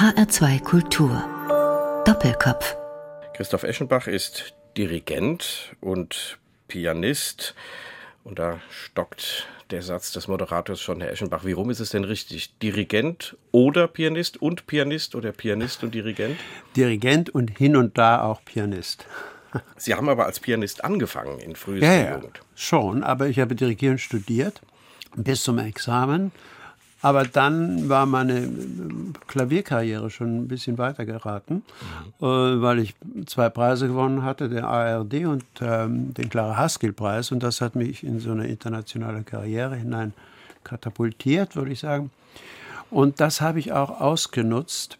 HR2 0.00 0.62
Kultur. 0.62 1.22
Doppelkopf. 2.06 2.74
Christoph 3.34 3.64
Eschenbach 3.64 4.06
ist 4.06 4.54
Dirigent 4.74 5.76
und 5.82 6.38
Pianist. 6.68 7.54
Und 8.24 8.38
da 8.38 8.60
stockt 8.70 9.46
der 9.70 9.82
Satz 9.82 10.12
des 10.12 10.26
Moderators 10.26 10.80
schon, 10.80 11.02
Herr 11.02 11.12
Eschenbach. 11.12 11.44
Wie 11.44 11.52
rum 11.52 11.68
ist 11.68 11.80
es 11.80 11.90
denn 11.90 12.04
richtig? 12.04 12.56
Dirigent 12.60 13.36
oder 13.52 13.88
Pianist 13.88 14.40
und 14.40 14.66
Pianist 14.66 15.14
oder 15.14 15.32
Pianist 15.32 15.84
und 15.84 15.94
Dirigent? 15.94 16.38
Dirigent 16.74 17.28
und 17.28 17.58
hin 17.58 17.76
und 17.76 17.98
da 17.98 18.22
auch 18.22 18.42
Pianist. 18.42 19.04
Sie 19.76 19.94
haben 19.94 20.08
aber 20.08 20.24
als 20.24 20.40
Pianist 20.40 20.82
angefangen 20.82 21.40
in 21.40 21.56
frühester 21.56 21.94
ja, 21.94 22.02
ja, 22.04 22.14
Jugend. 22.14 22.40
Schon, 22.54 23.02
aber 23.02 23.28
ich 23.28 23.38
habe 23.38 23.54
Dirigieren 23.54 23.98
studiert 23.98 24.62
bis 25.14 25.42
zum 25.42 25.58
Examen. 25.58 26.32
Aber 27.02 27.24
dann 27.24 27.88
war 27.88 28.04
meine 28.06 28.50
Klavierkarriere 29.26 30.10
schon 30.10 30.42
ein 30.42 30.48
bisschen 30.48 30.76
weiter 30.76 31.06
geraten, 31.06 31.62
mhm. 32.20 32.26
äh, 32.26 32.62
weil 32.62 32.78
ich 32.80 32.94
zwei 33.26 33.48
Preise 33.48 33.88
gewonnen 33.88 34.22
hatte, 34.22 34.48
den 34.48 34.64
ARD 34.64 35.24
und 35.24 35.44
ähm, 35.60 36.12
den 36.14 36.28
Clara 36.28 36.56
Haskell-Preis. 36.56 37.32
Und 37.32 37.42
das 37.42 37.60
hat 37.60 37.74
mich 37.74 38.04
in 38.04 38.20
so 38.20 38.32
eine 38.32 38.48
internationale 38.48 39.22
Karriere 39.22 39.76
hinein 39.76 40.12
katapultiert, 40.62 41.56
würde 41.56 41.72
ich 41.72 41.80
sagen. 41.80 42.10
Und 42.90 43.20
das 43.20 43.40
habe 43.40 43.60
ich 43.60 43.72
auch 43.72 44.00
ausgenutzt, 44.00 44.98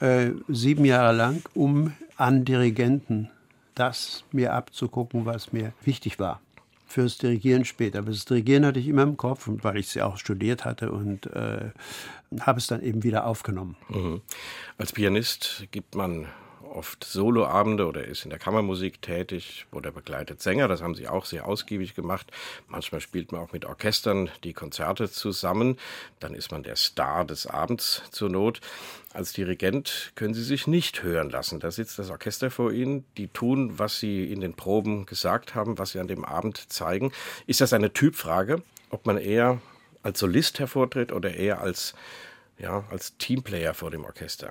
äh, 0.00 0.30
sieben 0.48 0.84
Jahre 0.84 1.16
lang, 1.16 1.42
um 1.54 1.92
an 2.16 2.44
Dirigenten 2.44 3.30
das 3.74 4.24
mir 4.32 4.54
abzugucken, 4.54 5.24
was 5.24 5.52
mir 5.52 5.72
wichtig 5.84 6.18
war 6.18 6.40
fürs 6.88 7.18
Dirigieren 7.18 7.64
später. 7.64 8.00
Aber 8.00 8.10
das 8.10 8.24
Dirigieren 8.24 8.66
hatte 8.66 8.80
ich 8.80 8.88
immer 8.88 9.02
im 9.02 9.16
Kopf, 9.16 9.48
weil 9.48 9.76
ich 9.76 9.86
es 9.86 9.94
ja 9.94 10.06
auch 10.06 10.16
studiert 10.16 10.64
hatte 10.64 10.90
und 10.90 11.26
äh, 11.26 11.70
habe 12.40 12.58
es 12.58 12.66
dann 12.66 12.82
eben 12.82 13.02
wieder 13.02 13.26
aufgenommen. 13.26 13.76
Mhm. 13.88 14.22
Als 14.76 14.92
Pianist 14.92 15.66
gibt 15.70 15.94
man 15.94 16.26
oft 16.74 17.04
Soloabende 17.04 17.86
oder 17.86 18.04
ist 18.04 18.24
in 18.24 18.30
der 18.30 18.38
Kammermusik 18.38 19.02
tätig 19.02 19.66
oder 19.72 19.90
begleitet 19.90 20.40
Sänger. 20.40 20.68
Das 20.68 20.82
haben 20.82 20.94
sie 20.94 21.08
auch 21.08 21.24
sehr 21.24 21.46
ausgiebig 21.46 21.94
gemacht. 21.94 22.30
Manchmal 22.68 23.00
spielt 23.00 23.32
man 23.32 23.40
auch 23.40 23.52
mit 23.52 23.64
Orchestern 23.64 24.30
die 24.44 24.52
Konzerte 24.52 25.10
zusammen. 25.10 25.78
Dann 26.20 26.34
ist 26.34 26.50
man 26.50 26.62
der 26.62 26.76
Star 26.76 27.24
des 27.24 27.46
Abends 27.46 28.02
zur 28.10 28.28
Not. 28.28 28.60
Als 29.12 29.32
Dirigent 29.32 30.12
können 30.14 30.34
Sie 30.34 30.44
sich 30.44 30.66
nicht 30.66 31.02
hören 31.02 31.30
lassen. 31.30 31.60
Da 31.60 31.70
sitzt 31.70 31.98
das 31.98 32.10
Orchester 32.10 32.50
vor 32.50 32.72
Ihnen, 32.72 33.04
die 33.16 33.28
tun, 33.28 33.78
was 33.78 33.98
Sie 33.98 34.30
in 34.30 34.40
den 34.40 34.54
Proben 34.54 35.06
gesagt 35.06 35.54
haben, 35.54 35.78
was 35.78 35.90
Sie 35.90 36.00
an 36.00 36.08
dem 36.08 36.24
Abend 36.24 36.70
zeigen. 36.72 37.12
Ist 37.46 37.60
das 37.60 37.72
eine 37.72 37.92
Typfrage, 37.92 38.62
ob 38.90 39.06
man 39.06 39.16
eher 39.16 39.60
als 40.02 40.20
Solist 40.20 40.58
hervortritt 40.58 41.12
oder 41.12 41.34
eher 41.34 41.60
als 41.60 41.94
ja, 42.58 42.84
als 42.90 43.16
Teamplayer 43.18 43.72
vor 43.74 43.90
dem 43.90 44.04
Orchester. 44.04 44.50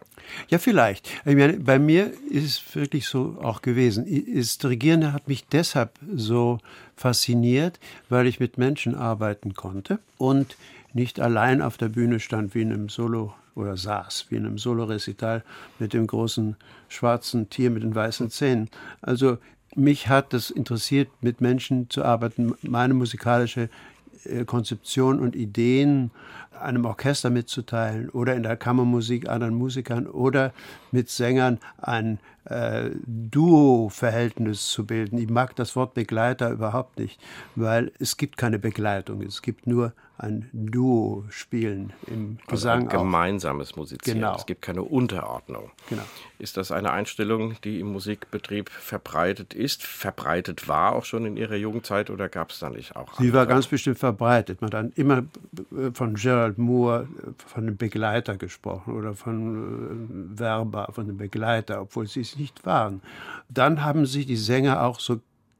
Ja, 0.50 0.60
vielleicht. 0.60 1.10
Ich 1.26 1.36
meine, 1.36 1.54
bei 1.60 1.78
mir 1.78 2.12
ist 2.30 2.46
es 2.46 2.76
wirklich 2.76 3.08
so 3.08 3.38
auch 3.42 3.62
gewesen. 3.62 4.06
Das 4.34 4.58
Dirigieren 4.58 5.12
hat 5.14 5.28
mich 5.28 5.48
deshalb 5.48 5.92
so 6.16 6.60
fasziniert, 6.96 7.80
weil 8.10 8.28
ich 8.28 8.40
mit 8.40 8.58
Menschen 8.58 8.96
arbeiten 8.96 9.54
konnte 9.54 10.00
und 10.18 10.56
nicht 10.94 11.20
allein 11.20 11.62
auf 11.62 11.78
der 11.78 11.90
Bühne 11.90 12.20
stand 12.20 12.56
wie 12.56 12.62
in 12.62 12.72
einem 12.72 12.90
Solo 12.90 13.34
oder 13.56 13.76
saß 13.76 14.28
wie 14.30 14.36
in 14.36 14.46
einem 14.46 14.58
Solo-Recital 14.58 15.44
mit 15.80 15.94
dem 15.94 16.08
großen 16.08 16.56
schwarzen 16.90 17.50
Tier 17.50 17.72
mit 17.72 17.84
den 17.84 17.94
weißen 17.94 18.30
Zähnen. 18.30 18.70
Also 19.02 19.38
mich 19.76 20.08
hat 20.08 20.34
das 20.34 20.50
interessiert, 20.50 21.10
mit 21.22 21.42
Menschen 21.42 21.90
zu 21.90 22.04
arbeiten, 22.04 22.54
meine 22.62 22.94
musikalische 22.94 23.70
äh, 24.30 24.46
Konzeption 24.46 25.20
und 25.20 25.36
Ideen 25.36 26.12
einem 26.60 26.86
Orchester 26.86 27.30
mitzuteilen 27.30 28.10
oder 28.10 28.36
in 28.36 28.44
der 28.44 28.58
Kammermusik 28.58 29.30
anderen 29.30 29.56
Musikern 29.56 30.08
oder 30.08 30.54
mit 30.92 31.10
Sängern 31.10 31.60
ein 31.78 32.20
äh, 32.46 32.90
Duo-Verhältnis 33.06 34.68
zu 34.68 34.86
bilden. 34.86 35.18
Ich 35.18 35.30
mag 35.30 35.56
das 35.56 35.76
Wort 35.76 35.94
Begleiter 35.94 36.50
überhaupt 36.52 37.00
nicht, 37.00 37.20
weil 37.56 37.92
es 38.00 38.18
gibt 38.18 38.38
keine 38.38 38.60
Begleitung. 38.60 39.22
Es 39.22 39.42
gibt 39.42 39.68
nur 39.68 39.94
ein 40.20 40.50
Duo 40.52 41.26
spielen 41.30 41.94
im 42.08 42.40
Gesang. 42.48 42.88
Also 42.88 42.98
ein 42.98 43.04
gemeinsames 43.04 43.76
Musizieren. 43.76 44.20
Genau. 44.20 44.36
Es 44.36 44.48
gibt 44.48 44.64
keine 44.64 44.82
Unterordnung. 44.82 45.72
Genau. 45.90 46.02
Ist 46.40 46.58
das 46.58 46.72
eine 46.72 46.92
Einstellung, 46.92 47.56
die 47.64 47.80
im 47.80 47.92
Musikbetrieb 47.92 48.70
verbreitet 48.70 49.54
ist, 49.54 49.84
verbreitet 49.84 50.68
war 50.68 50.94
auch 50.94 51.06
schon 51.06 51.26
in 51.26 51.38
Ihrer 51.38 51.56
Jugendzeit 51.56 52.10
oder 52.10 52.30
gab 52.30 52.50
es 52.50 52.60
da 52.60 52.70
nicht 52.70 52.96
auch? 52.96 53.20
Sie 53.20 53.34
war 53.34 53.46
ganz 53.46 53.68
bestimmt 53.68 54.00
verbreitet. 54.00 54.62
Man 54.62 54.70
hat 54.70 54.74
dann 54.74 54.92
immer 54.96 55.20
äh, 55.20 55.92
von 55.94 56.16
Gerald 56.16 56.58
Moore, 56.58 57.08
äh, 57.20 57.32
von 57.38 57.66
dem 57.66 57.78
Begleiter 57.78 58.38
gesprochen 58.38 58.96
oder 58.96 59.14
von 59.14 60.34
äh, 60.36 60.40
Werber, 60.40 60.90
von 60.94 61.08
dem 61.08 61.18
Begleiter, 61.18 61.82
obwohl 61.82 62.08
sie 62.08 62.22
es 62.22 62.38
nicht 62.38 62.66
waren. 62.66 63.02
Dann 63.50 63.84
haben 63.84 64.06
sich 64.06 64.26
die 64.26 64.36
Sänger 64.36 64.84
auch 64.84 65.00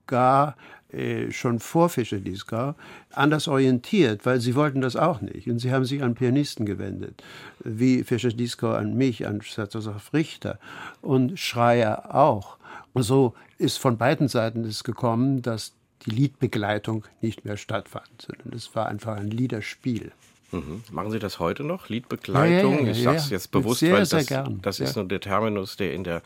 sogar 0.08 0.56
äh, 0.92 1.32
schon 1.32 1.60
vor 1.60 1.90
Fischer 1.90 2.20
Dieskau 2.20 2.76
anders 3.12 3.48
orientiert, 3.48 4.26
weil 4.26 4.40
sie 4.40 4.56
wollten 4.56 4.82
das 4.82 4.96
auch 4.96 5.22
nicht. 5.22 5.50
Und 5.50 5.60
sie 5.60 5.72
haben 5.72 5.86
sich 5.86 6.02
an 6.02 6.16
Pianisten 6.16 6.66
gewendet, 6.66 7.22
wie 7.64 8.04
Fischer 8.04 8.30
Dieskau 8.30 8.72
an 8.72 8.96
mich, 8.96 9.28
an 9.28 9.42
Stanislav 9.42 10.14
Richter 10.14 10.60
und 11.02 11.38
Schreier 11.38 12.16
auch. 12.16 12.58
Und 12.94 13.04
so 13.04 13.34
ist 13.58 13.78
von 13.78 13.98
beiden 13.98 14.30
Seiten 14.30 14.64
es 14.64 14.84
gekommen, 14.84 15.42
dass 15.42 15.74
die 16.06 16.12
Liedbegleitung 16.12 17.04
nicht 17.22 17.44
mehr 17.44 17.58
stattfand, 17.58 18.08
sondern 18.26 18.54
es 18.56 18.74
war 18.76 18.88
einfach 18.88 19.18
ein 19.18 19.30
Liederspiel. 19.30 20.14
Mhm. 20.52 20.84
Machen 20.92 21.12
Sie 21.12 21.20
das 21.20 21.40
heute 21.40 21.64
noch? 21.64 21.90
Liedbegleitung? 21.90 22.74
Ja, 22.74 22.80
ja, 22.80 22.86
ja, 22.86 22.92
ich 22.92 23.04
sage 23.04 23.18
es 23.18 23.30
jetzt 23.30 23.52
bewusst, 23.52 23.82
sehr, 23.82 23.94
weil 23.94 24.06
sehr 24.06 24.20
das, 24.20 24.28
gern. 24.28 24.62
das 24.62 24.80
ist 24.80 24.96
nur 24.96 25.06
der 25.06 25.20
Terminus, 25.20 25.76
der 25.76 25.94
in, 25.94 26.06
der 26.06 26.22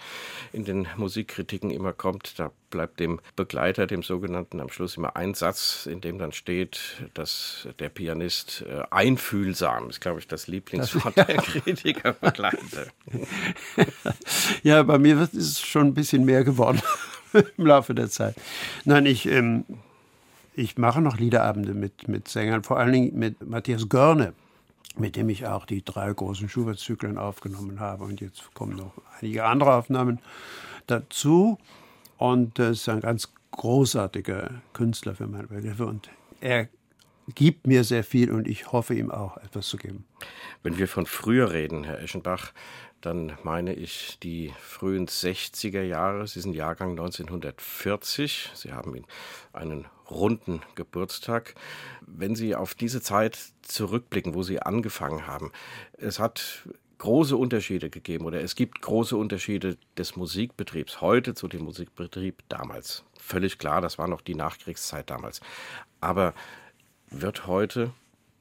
in 0.53 0.63
den 0.63 0.87
Musikkritiken 0.95 1.71
immer 1.71 1.91
kommt. 1.91 2.37
Da 2.37 2.51
bleibt 2.69 2.99
dem 2.99 3.19
Begleiter, 3.35 3.87
dem 3.87 4.03
sogenannten, 4.03 4.59
am 4.59 4.69
Schluss 4.69 4.95
immer 4.95 5.15
ein 5.15 5.33
Satz, 5.33 5.87
in 5.87 6.01
dem 6.01 6.19
dann 6.19 6.33
steht, 6.33 6.79
dass 7.15 7.67
der 7.79 7.89
Pianist 7.89 8.63
äh, 8.69 8.83
einfühlsam 8.91 9.89
ist, 9.89 10.01
glaube 10.01 10.19
ich, 10.19 10.27
das 10.27 10.47
Lieblingswort 10.47 11.17
das, 11.17 11.25
der 11.25 11.37
Kritiker 11.37 12.13
begleite. 12.13 12.87
ja, 14.63 14.83
bei 14.83 14.99
mir 14.99 15.19
ist 15.21 15.33
es 15.33 15.61
schon 15.61 15.87
ein 15.87 15.93
bisschen 15.95 16.25
mehr 16.25 16.43
geworden 16.43 16.81
im 17.57 17.65
Laufe 17.65 17.95
der 17.95 18.09
Zeit. 18.09 18.35
Nein, 18.85 19.07
ich. 19.07 19.25
Ähm, 19.25 19.65
ich 20.61 20.77
mache 20.77 21.01
noch 21.01 21.17
Liederabende 21.17 21.73
mit, 21.73 22.07
mit 22.07 22.27
Sängern, 22.27 22.63
vor 22.63 22.77
allen 22.77 22.93
Dingen 22.93 23.17
mit 23.17 23.47
Matthias 23.47 23.89
Görne, 23.89 24.33
mit 24.95 25.15
dem 25.15 25.29
ich 25.29 25.47
auch 25.47 25.65
die 25.65 25.83
drei 25.83 26.13
großen 26.13 26.49
Schubert-Zyklen 26.49 27.17
aufgenommen 27.17 27.79
habe. 27.79 28.03
Und 28.03 28.21
jetzt 28.21 28.53
kommen 28.53 28.75
noch 28.75 28.93
einige 29.19 29.45
andere 29.45 29.73
Aufnahmen 29.73 30.19
dazu. 30.85 31.57
Und 32.17 32.59
er 32.59 32.71
ist 32.71 32.87
ein 32.89 32.99
ganz 32.99 33.33
großartiger 33.51 34.51
Künstler 34.73 35.15
für 35.15 35.25
meine 35.25 35.47
Begriffe. 35.47 35.87
Und 35.87 36.09
er 36.39 36.67
gibt 37.35 37.67
mir 37.67 37.83
sehr 37.83 38.03
viel 38.03 38.31
und 38.31 38.47
ich 38.47 38.71
hoffe 38.71 38.93
ihm 38.93 39.11
auch 39.11 39.37
etwas 39.37 39.67
zu 39.67 39.77
geben. 39.77 40.05
Wenn 40.63 40.77
wir 40.77 40.87
von 40.87 41.05
früher 41.05 41.51
reden, 41.51 41.83
Herr 41.83 41.99
Eschenbach, 42.01 42.53
dann 43.01 43.33
meine 43.43 43.73
ich 43.73 44.19
die 44.19 44.53
frühen 44.59 45.07
60er 45.07 45.81
Jahre. 45.81 46.27
Sie 46.27 46.39
sind 46.39 46.53
Jahrgang 46.53 46.91
1940. 46.91 48.51
Sie 48.53 48.71
haben 48.71 48.93
einen 49.53 49.85
runden 50.09 50.61
Geburtstag. 50.75 51.55
Wenn 52.05 52.35
Sie 52.35 52.55
auf 52.55 52.75
diese 52.75 53.01
Zeit 53.01 53.39
zurückblicken, 53.63 54.35
wo 54.35 54.43
Sie 54.43 54.61
angefangen 54.61 55.25
haben, 55.25 55.51
es 55.93 56.19
hat 56.19 56.67
große 56.99 57.35
Unterschiede 57.35 57.89
gegeben 57.89 58.25
oder 58.25 58.41
es 58.41 58.55
gibt 58.55 58.81
große 58.81 59.17
Unterschiede 59.17 59.77
des 59.97 60.15
Musikbetriebs 60.15 61.01
heute 61.01 61.33
zu 61.33 61.47
dem 61.47 61.63
Musikbetrieb 61.63 62.43
damals. 62.47 63.03
Völlig 63.19 63.57
klar, 63.57 63.81
das 63.81 63.97
war 63.97 64.07
noch 64.07 64.21
die 64.21 64.35
Nachkriegszeit 64.35 65.09
damals. 65.09 65.41
Aber 65.99 66.35
wird 67.11 67.47
heute 67.47 67.91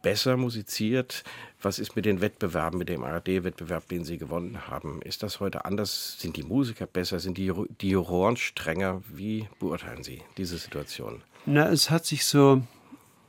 besser 0.03 0.36
musiziert? 0.36 1.25
Was 1.60 1.78
ist 1.78 1.97
mit 1.97 2.06
den 2.06 2.20
Wettbewerben, 2.20 2.78
mit 2.78 2.88
dem 2.88 3.04
ARD-Wettbewerb, 3.04 3.88
den 3.88 4.04
Sie 4.04 4.16
gewonnen 4.16 4.69
haben? 4.69 5.02
Ist 5.02 5.22
das 5.22 5.40
heute 5.40 5.64
anders? 5.64 6.17
Sind 6.19 6.37
die 6.37 6.43
Musiker 6.43 6.87
besser? 6.87 7.20
Sind 7.20 7.37
die, 7.37 7.52
die 7.81 7.90
Juroren 7.90 8.37
strenger? 8.37 9.02
Wie 9.08 9.49
beurteilen 9.58 10.02
Sie 10.02 10.22
diese 10.38 10.56
Situation? 10.56 11.22
Na, 11.46 11.69
es 11.69 11.90
hat 11.90 12.06
sich 12.06 12.25
so 12.25 12.62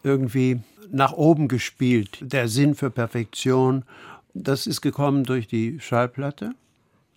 irgendwie 0.04 0.62
nach 0.90 1.14
oben 1.14 1.48
gespielt. 1.48 2.20
Der 2.22 2.48
Sinn 2.48 2.76
für 2.76 2.90
Perfektion, 2.90 3.84
das 4.34 4.68
ist 4.68 4.82
gekommen 4.82 5.24
durch 5.24 5.48
die 5.48 5.80
Schallplatte. 5.80 6.54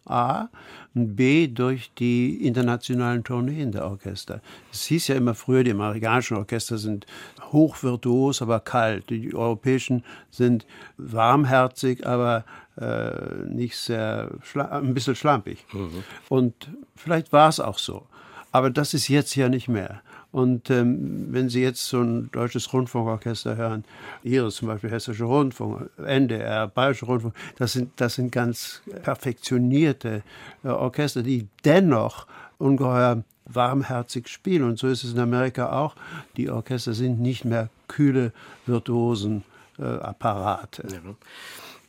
A 0.06 0.48
B 0.94 1.48
durch 1.48 1.92
die 1.98 2.46
internationalen 2.46 3.24
Tourneen 3.24 3.72
der 3.72 3.84
Orchester. 3.86 4.40
Es 4.72 4.84
hieß 4.86 5.08
ja 5.08 5.16
immer 5.16 5.34
früher, 5.34 5.64
die 5.64 5.72
amerikanischen 5.72 6.36
Orchester 6.36 6.78
sind 6.78 7.06
hochvirtuos, 7.52 8.42
aber 8.42 8.60
kalt. 8.60 9.10
Die 9.10 9.34
europäischen 9.34 10.04
sind 10.30 10.66
warmherzig, 10.96 12.06
aber 12.06 12.44
äh, 12.76 13.10
nicht 13.46 13.76
sehr, 13.76 14.30
ein 14.54 14.94
bisschen 14.94 15.16
schlampig. 15.16 15.64
Mhm. 15.72 16.04
Und 16.28 16.70
vielleicht 16.94 17.32
war 17.32 17.48
es 17.48 17.58
auch 17.58 17.78
so. 17.78 18.06
Aber 18.52 18.70
das 18.70 18.94
ist 18.94 19.08
jetzt 19.08 19.34
ja 19.34 19.48
nicht 19.48 19.66
mehr. 19.68 20.00
Und 20.34 20.68
ähm, 20.68 21.28
wenn 21.30 21.48
Sie 21.48 21.62
jetzt 21.62 21.86
so 21.86 22.00
ein 22.00 22.28
deutsches 22.32 22.72
Rundfunkorchester 22.72 23.54
hören, 23.54 23.84
ist 24.24 24.56
zum 24.56 24.66
Beispiel 24.66 24.90
Hessische 24.90 25.22
Rundfunk, 25.22 25.88
NDR, 25.96 26.66
Bayerische 26.66 27.06
Rundfunk, 27.06 27.34
das 27.56 27.74
sind, 27.74 27.92
das 28.00 28.16
sind 28.16 28.32
ganz 28.32 28.82
perfektionierte 29.04 30.24
äh, 30.64 30.68
Orchester, 30.70 31.22
die 31.22 31.46
dennoch 31.64 32.26
ungeheuer 32.58 33.22
warmherzig 33.44 34.26
spielen. 34.26 34.64
Und 34.64 34.76
so 34.76 34.88
ist 34.88 35.04
es 35.04 35.12
in 35.12 35.20
Amerika 35.20 35.70
auch. 35.70 35.94
Die 36.36 36.50
Orchester 36.50 36.94
sind 36.94 37.20
nicht 37.20 37.44
mehr 37.44 37.68
kühle, 37.86 38.32
virtuosen 38.66 39.44
äh, 39.78 39.84
Apparate. 39.84 40.84
Ja. 40.90 41.14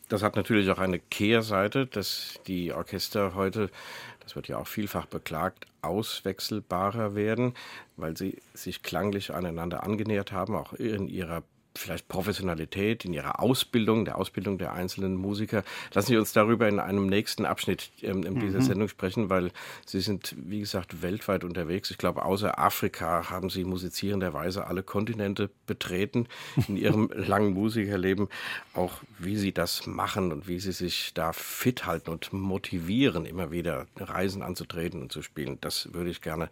Das 0.08 0.22
hat 0.22 0.36
natürlich 0.36 0.70
auch 0.70 0.78
eine 0.78 1.00
Kehrseite, 1.00 1.88
dass 1.88 2.36
die 2.46 2.72
Orchester 2.72 3.34
heute, 3.34 3.72
das 4.20 4.36
wird 4.36 4.48
ja 4.48 4.60
auch 4.60 4.68
vielfach 4.68 5.08
beklagt, 5.08 5.66
auswechselbarer 5.82 7.16
werden, 7.16 7.56
weil 7.98 8.18
sie 8.18 8.42
sich 8.54 8.84
klanglich 8.84 9.34
aneinander 9.34 9.84
angenähert 9.84 10.32
haben, 10.32 10.56
auch 10.56 10.74
in 10.74 11.08
ihrer 11.08 11.44
vielleicht 11.78 12.08
Professionalität 12.08 13.06
in 13.06 13.14
ihrer 13.14 13.40
Ausbildung, 13.40 14.06
der 14.06 14.18
Ausbildung 14.18 14.58
der 14.58 14.74
einzelnen 14.74 15.16
Musiker. 15.16 15.64
Lassen 15.94 16.08
Sie 16.08 16.18
uns 16.18 16.34
darüber 16.34 16.68
in 16.68 16.80
einem 16.80 17.08
nächsten 17.08 17.46
Abschnitt 17.46 17.92
ähm, 18.02 18.24
in 18.24 18.40
dieser 18.40 18.60
mhm. 18.60 18.64
Sendung 18.64 18.88
sprechen, 18.88 19.30
weil 19.30 19.52
Sie 19.86 20.00
sind, 20.00 20.36
wie 20.38 20.60
gesagt, 20.60 21.02
weltweit 21.02 21.44
unterwegs. 21.44 21.92
Ich 21.92 21.98
glaube, 21.98 22.26
außer 22.26 22.60
Afrika 22.60 23.30
haben 23.30 23.50
Sie 23.50 23.64
musizierenderweise 23.64 24.68
alle 24.68 24.84
Kontinente 24.84 25.50
betreten 25.68 26.28
in 26.68 26.78
Ihrem 26.78 27.10
langen 27.14 27.54
Musikerleben. 27.54 28.30
Auch 28.74 29.02
wie 29.20 29.36
Sie 29.36 29.52
das 29.52 29.88
machen 29.88 30.32
und 30.32 30.48
wie 30.48 30.60
Sie 30.60 30.72
sich 30.72 31.14
da 31.14 31.34
fit 31.34 31.86
halten 31.86 32.10
und 32.10 32.34
motivieren, 32.34 33.26
immer 33.26 33.52
wieder 33.52 33.88
Reisen 33.98 34.42
anzutreten 34.42 35.02
und 35.02 35.12
zu 35.12 35.22
spielen. 35.22 35.58
Das 35.62 35.94
würde 35.94 36.10
ich 36.10 36.22
gerne 36.22 36.50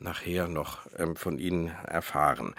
nachher 0.00 0.48
noch 0.48 0.80
ähm, 0.98 1.16
von 1.16 1.38
Ihnen 1.38 1.68
erfahren. 1.86 2.54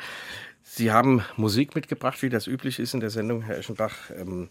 Sie 0.69 0.91
haben 0.91 1.23
Musik 1.37 1.75
mitgebracht, 1.75 2.21
wie 2.21 2.29
das 2.29 2.45
üblich 2.45 2.77
ist 2.77 2.93
in 2.93 2.99
der 2.99 3.09
Sendung, 3.09 3.41
Herr 3.41 3.57
Eschenbach. 3.57 4.11
Ähm, 4.11 4.49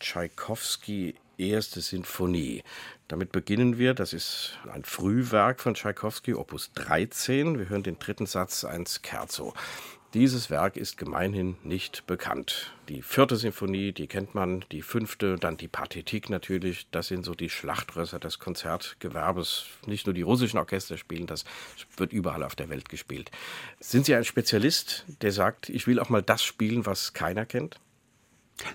Tschaikowski 0.00 1.14
erste 1.36 1.80
Sinfonie. 1.80 2.64
Damit 3.08 3.30
beginnen 3.30 3.78
wir. 3.78 3.94
Das 3.94 4.12
ist 4.12 4.58
ein 4.72 4.84
Frühwerk 4.84 5.60
von 5.60 5.74
Tschaikowski, 5.74 6.34
Opus 6.34 6.72
13. 6.74 7.58
Wir 7.58 7.68
hören 7.68 7.82
den 7.82 7.98
dritten 7.98 8.26
Satz, 8.26 8.64
ein 8.64 8.84
Scherzo. 8.86 9.54
Dieses 10.12 10.50
Werk 10.50 10.76
ist 10.76 10.98
gemeinhin 10.98 11.56
nicht 11.62 12.04
bekannt. 12.08 12.72
Die 12.88 13.00
vierte 13.00 13.36
Sinfonie, 13.36 13.92
die 13.92 14.08
kennt 14.08 14.34
man, 14.34 14.64
die 14.72 14.82
fünfte, 14.82 15.36
dann 15.36 15.56
die 15.56 15.68
Partitik 15.68 16.30
natürlich. 16.30 16.88
Das 16.90 17.06
sind 17.06 17.24
so 17.24 17.36
die 17.36 17.48
Schlachtrösser 17.48 18.18
des 18.18 18.40
Konzertgewerbes. 18.40 19.66
Nicht 19.86 20.06
nur 20.06 20.14
die 20.14 20.22
russischen 20.22 20.58
Orchester 20.58 20.96
spielen, 20.96 21.28
das 21.28 21.44
wird 21.96 22.12
überall 22.12 22.42
auf 22.42 22.56
der 22.56 22.68
Welt 22.70 22.88
gespielt. 22.88 23.30
Sind 23.78 24.04
Sie 24.04 24.16
ein 24.16 24.24
Spezialist, 24.24 25.04
der 25.22 25.30
sagt, 25.30 25.68
ich 25.68 25.86
will 25.86 26.00
auch 26.00 26.08
mal 26.08 26.22
das 26.22 26.42
spielen, 26.42 26.86
was 26.86 27.12
keiner 27.12 27.46
kennt? 27.46 27.78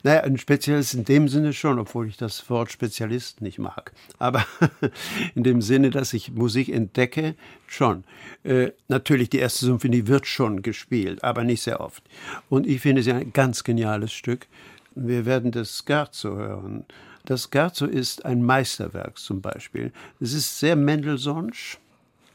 Naja, 0.03 0.21
ein 0.21 0.37
Spezialist 0.37 0.93
in 0.93 1.05
dem 1.05 1.27
Sinne 1.27 1.53
schon, 1.53 1.79
obwohl 1.79 2.07
ich 2.07 2.17
das 2.17 2.49
Wort 2.49 2.71
Spezialist 2.71 3.41
nicht 3.41 3.59
mag. 3.59 3.91
Aber 4.19 4.45
in 5.35 5.43
dem 5.43 5.61
Sinne, 5.61 5.89
dass 5.89 6.13
ich 6.13 6.31
Musik 6.31 6.69
entdecke, 6.69 7.35
schon. 7.67 8.03
Äh, 8.43 8.71
natürlich, 8.87 9.29
die 9.29 9.39
erste 9.39 9.65
Symphonie 9.65 10.07
wird 10.07 10.27
schon 10.27 10.61
gespielt, 10.61 11.23
aber 11.23 11.43
nicht 11.43 11.61
sehr 11.61 11.81
oft. 11.81 12.03
Und 12.49 12.67
ich 12.67 12.81
finde 12.81 13.03
sie 13.03 13.11
ein 13.11 13.33
ganz 13.33 13.63
geniales 13.63 14.13
Stück. 14.13 14.47
Wir 14.95 15.25
werden 15.25 15.51
das 15.51 15.83
Scherzo 15.85 16.35
hören. 16.35 16.85
Das 17.25 17.49
Scherzo 17.51 17.85
ist 17.85 18.25
ein 18.25 18.43
Meisterwerk 18.43 19.17
zum 19.17 19.41
Beispiel. 19.41 19.91
Es 20.19 20.33
ist 20.33 20.59
sehr 20.59 20.75
Mendelssohnsch, 20.75 21.79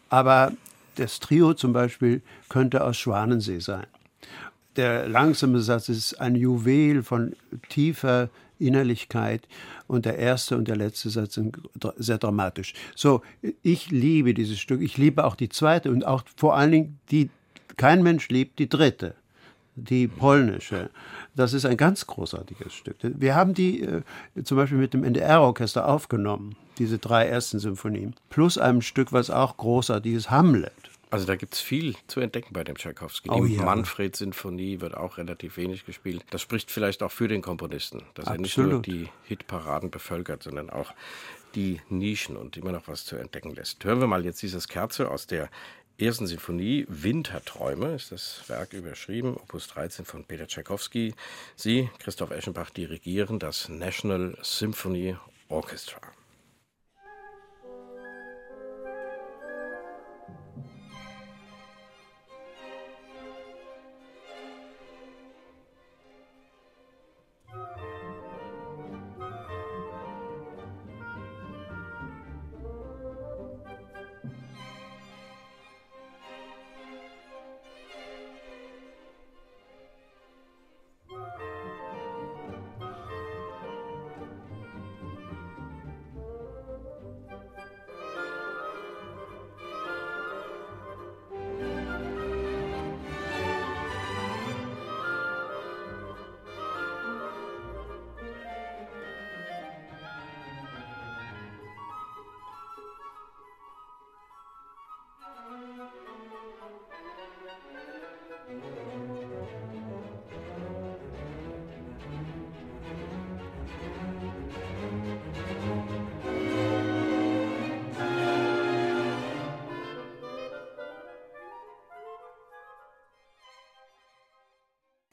aber 0.08 0.52
das 0.96 1.20
Trio 1.20 1.54
zum 1.54 1.72
Beispiel 1.72 2.22
könnte 2.48 2.84
aus 2.84 2.98
Schwanensee 2.98 3.60
sein 3.60 3.86
der 4.76 5.08
langsame 5.08 5.60
Satz 5.60 5.88
ist 5.88 6.20
ein 6.20 6.34
Juwel 6.36 7.02
von 7.02 7.34
tiefer 7.68 8.30
Innerlichkeit 8.60 9.48
und 9.86 10.04
der 10.04 10.18
erste 10.18 10.56
und 10.56 10.68
der 10.68 10.76
letzte 10.76 11.10
Satz 11.10 11.34
sind 11.34 11.58
sehr 11.96 12.18
dramatisch. 12.18 12.74
So, 12.94 13.22
ich 13.62 13.90
liebe 13.90 14.34
dieses 14.34 14.60
Stück. 14.60 14.82
Ich 14.82 14.98
liebe 14.98 15.24
auch 15.24 15.34
die 15.34 15.48
zweite 15.48 15.90
und 15.90 16.06
auch 16.06 16.22
vor 16.36 16.56
allen 16.56 16.70
Dingen 16.70 17.00
die, 17.10 17.30
kein 17.76 18.02
Mensch 18.02 18.28
liebt 18.28 18.58
die 18.58 18.68
dritte, 18.68 19.14
die 19.74 20.06
polnische. 20.06 20.90
Das 21.34 21.52
ist 21.54 21.64
ein 21.64 21.76
ganz 21.76 22.06
großartiges 22.06 22.72
Stück. 22.72 22.96
Wir 23.02 23.34
haben 23.34 23.54
die 23.54 23.80
äh, 23.80 24.02
zum 24.44 24.56
Beispiel 24.56 24.78
mit 24.78 24.94
dem 24.94 25.04
NDR-Orchester 25.04 25.88
aufgenommen, 25.88 26.56
diese 26.78 26.98
drei 26.98 27.26
ersten 27.26 27.58
Symphonien, 27.58 28.14
plus 28.28 28.58
einem 28.58 28.82
Stück, 28.82 29.12
was 29.12 29.30
auch 29.30 29.56
großartig 29.56 30.12
ist, 30.12 30.30
Hamlet. 30.30 30.72
Also 31.10 31.26
da 31.26 31.34
gibt 31.34 31.54
es 31.54 31.60
viel 31.60 31.96
zu 32.06 32.20
entdecken 32.20 32.52
bei 32.52 32.62
dem 32.62 32.76
Tschaikowski. 32.76 33.30
Oh, 33.30 33.44
die 33.44 33.56
ja. 33.56 33.64
Manfred-Sinfonie 33.64 34.80
wird 34.80 34.96
auch 34.96 35.18
relativ 35.18 35.56
wenig 35.56 35.84
gespielt. 35.84 36.24
Das 36.30 36.40
spricht 36.40 36.70
vielleicht 36.70 37.02
auch 37.02 37.10
für 37.10 37.26
den 37.26 37.42
Komponisten, 37.42 38.04
dass 38.14 38.28
Absolut. 38.28 38.38
er 38.38 38.42
nicht 38.42 38.56
nur 38.58 38.82
die 38.82 39.08
Hitparaden 39.24 39.90
bevölkert, 39.90 40.44
sondern 40.44 40.70
auch 40.70 40.94
die 41.56 41.80
Nischen 41.88 42.36
und 42.36 42.56
immer 42.56 42.70
noch 42.70 42.86
was 42.86 43.04
zu 43.04 43.16
entdecken 43.16 43.54
lässt. 43.54 43.84
Hören 43.84 44.00
wir 44.00 44.06
mal 44.06 44.24
jetzt 44.24 44.40
dieses 44.42 44.68
Kerze 44.68 45.10
aus 45.10 45.26
der 45.26 45.50
ersten 45.98 46.28
Sinfonie, 46.28 46.86
Winterträume, 46.88 47.94
ist 47.94 48.12
das 48.12 48.48
Werk 48.48 48.72
überschrieben, 48.72 49.36
Opus 49.36 49.66
13 49.68 50.04
von 50.04 50.24
Peter 50.24 50.46
Tschaikowski. 50.46 51.14
Sie, 51.56 51.90
Christoph 51.98 52.30
Eschenbach, 52.30 52.70
dirigieren 52.70 53.38
das 53.38 53.68
National 53.68 54.38
Symphony 54.42 55.16
Orchestra. 55.48 56.00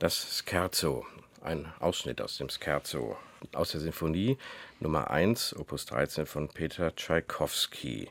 Das 0.07 0.41
Scherzo, 0.47 1.05
ein 1.41 1.65
Ausschnitt 1.81 2.21
aus 2.21 2.37
dem 2.37 2.47
Scherzo, 2.47 3.17
aus 3.51 3.71
der 3.71 3.81
Sinfonie 3.81 4.37
Nummer 4.79 5.11
1, 5.11 5.57
Opus 5.57 5.85
13 5.85 6.25
von 6.25 6.47
Peter 6.47 6.95
Tschaikowski. 6.95 8.09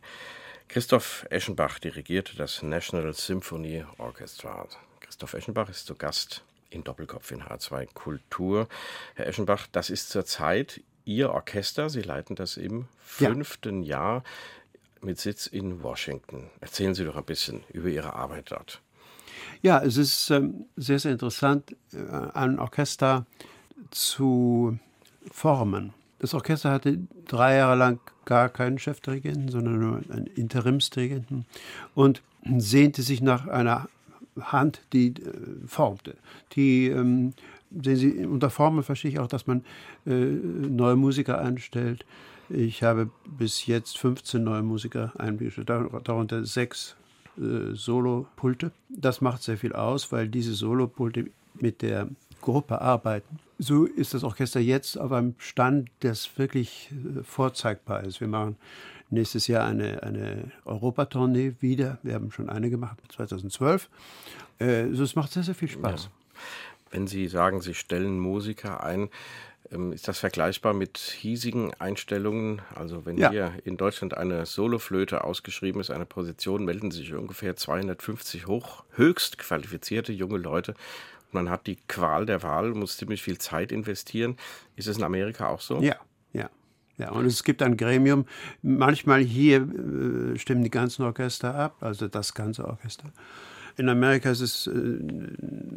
Christoph 0.68 1.24
Eschenbach 1.30 1.78
dirigierte 1.78 2.36
das 2.36 2.62
National 2.62 3.14
Symphony 3.14 3.82
Orchestra. 3.96 4.68
Christoph 5.00 5.32
Eschenbach 5.32 5.70
ist 5.70 5.86
zu 5.86 5.94
Gast 5.94 6.44
in 6.68 6.84
Doppelkopf 6.84 7.30
in 7.30 7.42
H2 7.42 7.86
Kultur. 7.94 8.68
Herr 9.14 9.28
Eschenbach, 9.28 9.66
das 9.72 9.88
ist 9.88 10.10
zurzeit 10.10 10.82
Ihr 11.06 11.30
Orchester. 11.30 11.88
Sie 11.88 12.02
leiten 12.02 12.36
das 12.36 12.58
im 12.58 12.88
fünften 12.98 13.82
ja. 13.82 14.16
Jahr 14.16 14.24
mit 15.00 15.18
Sitz 15.18 15.46
in 15.46 15.82
Washington. 15.82 16.50
Erzählen 16.60 16.94
Sie 16.94 17.06
doch 17.06 17.16
ein 17.16 17.24
bisschen 17.24 17.64
über 17.70 17.88
Ihre 17.88 18.12
Arbeit 18.12 18.50
dort. 18.50 18.82
Ja, 19.62 19.80
es 19.82 19.96
ist 19.96 20.30
ähm, 20.30 20.66
sehr, 20.76 20.98
sehr 20.98 21.12
interessant, 21.12 21.76
äh, 21.92 21.98
ein 22.34 22.58
Orchester 22.58 23.26
zu 23.90 24.78
formen. 25.30 25.92
Das 26.18 26.34
Orchester 26.34 26.70
hatte 26.70 26.98
drei 27.26 27.56
Jahre 27.56 27.76
lang 27.76 28.00
gar 28.24 28.48
keinen 28.48 28.78
Chefdirigenten, 28.78 29.48
sondern 29.48 29.78
nur 29.78 30.00
einen 30.10 30.26
Interimsdirigenten 30.26 31.46
und 31.94 32.22
sehnte 32.58 33.02
sich 33.02 33.20
nach 33.20 33.46
einer 33.46 33.88
Hand, 34.40 34.82
die 34.92 35.08
äh, 35.08 35.66
formte, 35.66 36.16
die 36.52 36.88
ähm, 36.88 37.32
sehen 37.82 37.96
Sie, 37.96 38.26
unter 38.26 38.50
Formen 38.50 38.82
verstehe 38.82 39.10
ich 39.10 39.18
auch, 39.18 39.26
dass 39.26 39.46
man 39.46 39.64
äh, 40.06 40.14
neue 40.14 40.96
Musiker 40.96 41.40
einstellt. 41.40 42.04
Ich 42.48 42.82
habe 42.82 43.10
bis 43.26 43.66
jetzt 43.66 43.98
15 43.98 44.42
neue 44.42 44.62
Musiker 44.62 45.12
eingestellt, 45.18 45.68
darunter 45.68 46.44
sechs 46.44 46.96
äh, 47.38 47.74
Solopulte. 47.74 48.72
Das 48.88 49.20
macht 49.20 49.42
sehr 49.42 49.56
viel 49.56 49.72
aus, 49.72 50.12
weil 50.12 50.28
diese 50.28 50.54
Solopulte 50.54 51.26
mit 51.54 51.82
der 51.82 52.08
Gruppe 52.40 52.80
arbeiten. 52.80 53.38
So 53.58 53.84
ist 53.84 54.14
das 54.14 54.22
Orchester 54.22 54.60
jetzt 54.60 54.98
auf 54.98 55.12
einem 55.12 55.34
Stand, 55.38 55.90
das 56.00 56.38
wirklich 56.38 56.90
äh, 56.92 57.22
vorzeigbar 57.22 58.04
ist. 58.04 58.20
Wir 58.20 58.28
machen 58.28 58.56
nächstes 59.10 59.46
Jahr 59.46 59.66
eine, 59.66 60.02
eine 60.02 60.52
Europatournee 60.64 61.54
wieder. 61.60 61.98
Wir 62.02 62.14
haben 62.14 62.30
schon 62.30 62.50
eine 62.50 62.70
gemacht, 62.70 62.98
2012. 63.08 63.88
Äh, 64.58 64.92
so, 64.92 65.04
es 65.04 65.14
macht 65.16 65.32
sehr, 65.32 65.42
sehr 65.42 65.54
viel 65.54 65.68
Spaß. 65.68 66.04
Ja. 66.04 66.10
Wenn 66.90 67.06
Sie 67.06 67.26
sagen, 67.28 67.60
Sie 67.60 67.74
stellen 67.74 68.18
Musiker 68.18 68.82
ein, 68.84 69.08
ist 69.92 70.08
das 70.08 70.18
vergleichbar 70.18 70.74
mit 70.74 70.98
hiesigen 70.98 71.72
Einstellungen? 71.74 72.62
Also 72.74 73.04
wenn 73.06 73.18
ja. 73.18 73.30
hier 73.30 73.52
in 73.64 73.76
Deutschland 73.76 74.16
eine 74.16 74.46
Soloflöte 74.46 75.24
ausgeschrieben 75.24 75.80
ist, 75.80 75.90
eine 75.90 76.06
Position, 76.06 76.64
melden 76.64 76.90
sich 76.90 77.14
ungefähr 77.14 77.56
250 77.56 78.46
hoch, 78.46 78.84
höchst 78.92 79.38
qualifizierte 79.38 80.12
junge 80.12 80.38
Leute. 80.38 80.74
Man 81.32 81.50
hat 81.50 81.66
die 81.66 81.76
Qual 81.88 82.26
der 82.26 82.42
Wahl, 82.42 82.70
muss 82.74 82.96
ziemlich 82.96 83.22
viel 83.22 83.38
Zeit 83.38 83.72
investieren. 83.72 84.36
Ist 84.76 84.86
es 84.86 84.98
in 84.98 85.04
Amerika 85.04 85.48
auch 85.48 85.60
so? 85.60 85.80
Ja, 85.80 85.96
ja. 86.32 86.48
Ja, 86.98 87.10
und 87.10 87.26
es 87.26 87.44
gibt 87.44 87.60
ein 87.60 87.76
Gremium. 87.76 88.24
Manchmal 88.62 89.20
hier 89.20 89.58
äh, 89.58 90.38
stimmen 90.38 90.64
die 90.64 90.70
ganzen 90.70 91.02
Orchester 91.02 91.54
ab, 91.54 91.76
also 91.80 92.08
das 92.08 92.32
ganze 92.32 92.64
Orchester. 92.64 93.12
In 93.76 93.88
Amerika 93.88 94.30
ist 94.30 94.40
es 94.40 94.66
äh, 94.66 94.98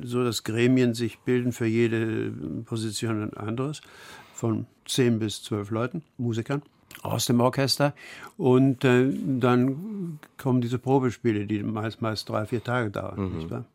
so, 0.03 0.23
dass 0.23 0.43
Gremien 0.43 0.93
sich 0.93 1.19
bilden 1.19 1.51
für 1.51 1.65
jede 1.65 2.31
Position 2.65 3.23
ein 3.23 3.33
anderes, 3.35 3.81
von 4.33 4.65
zehn 4.85 5.19
bis 5.19 5.43
zwölf 5.43 5.69
Leuten, 5.69 6.03
Musikern 6.17 6.61
aus 7.03 7.25
dem 7.25 7.39
Orchester. 7.41 7.93
Und 8.37 8.83
äh, 8.85 9.11
dann 9.25 10.19
kommen 10.37 10.61
diese 10.61 10.79
Probespiele, 10.79 11.45
die 11.45 11.61
meist, 11.61 12.01
meist 12.01 12.29
drei, 12.29 12.45
vier 12.45 12.63
Tage 12.63 12.89
dauern. 12.89 13.19
Mhm. 13.19 13.65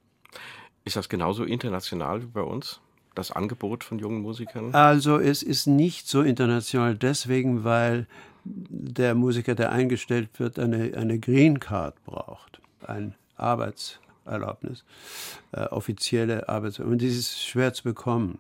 Ist 0.85 0.97
das 0.97 1.09
genauso 1.09 1.45
international 1.45 2.23
wie 2.23 2.27
bei 2.27 2.43
uns? 2.43 2.81
Das 3.15 3.31
Angebot 3.31 3.85
von 3.85 3.99
jungen 3.99 4.23
Musikern? 4.23 4.75
Also 4.75 5.19
es 5.19 5.43
ist 5.43 5.67
nicht 5.67 6.09
so 6.09 6.23
international 6.23 6.97
deswegen, 6.97 7.63
weil 7.63 8.07
der 8.45 9.15
Musiker, 9.15 9.55
der 9.55 9.71
eingestellt 9.71 10.29
wird, 10.39 10.59
eine, 10.59 10.97
eine 10.97 11.19
Green 11.19 11.61
Card 11.61 12.03
braucht. 12.05 12.61
Ein 12.87 13.15
Arbeits 13.37 14.01
Erlaubnis, 14.27 14.85
äh, 15.53 15.63
offizielle 15.65 16.49
Arbeitserlaubnis. 16.49 17.03
Und 17.03 17.03
die 17.03 17.19
ist 17.19 17.43
schwer 17.43 17.73
zu 17.73 17.85
bekommen. 17.85 18.39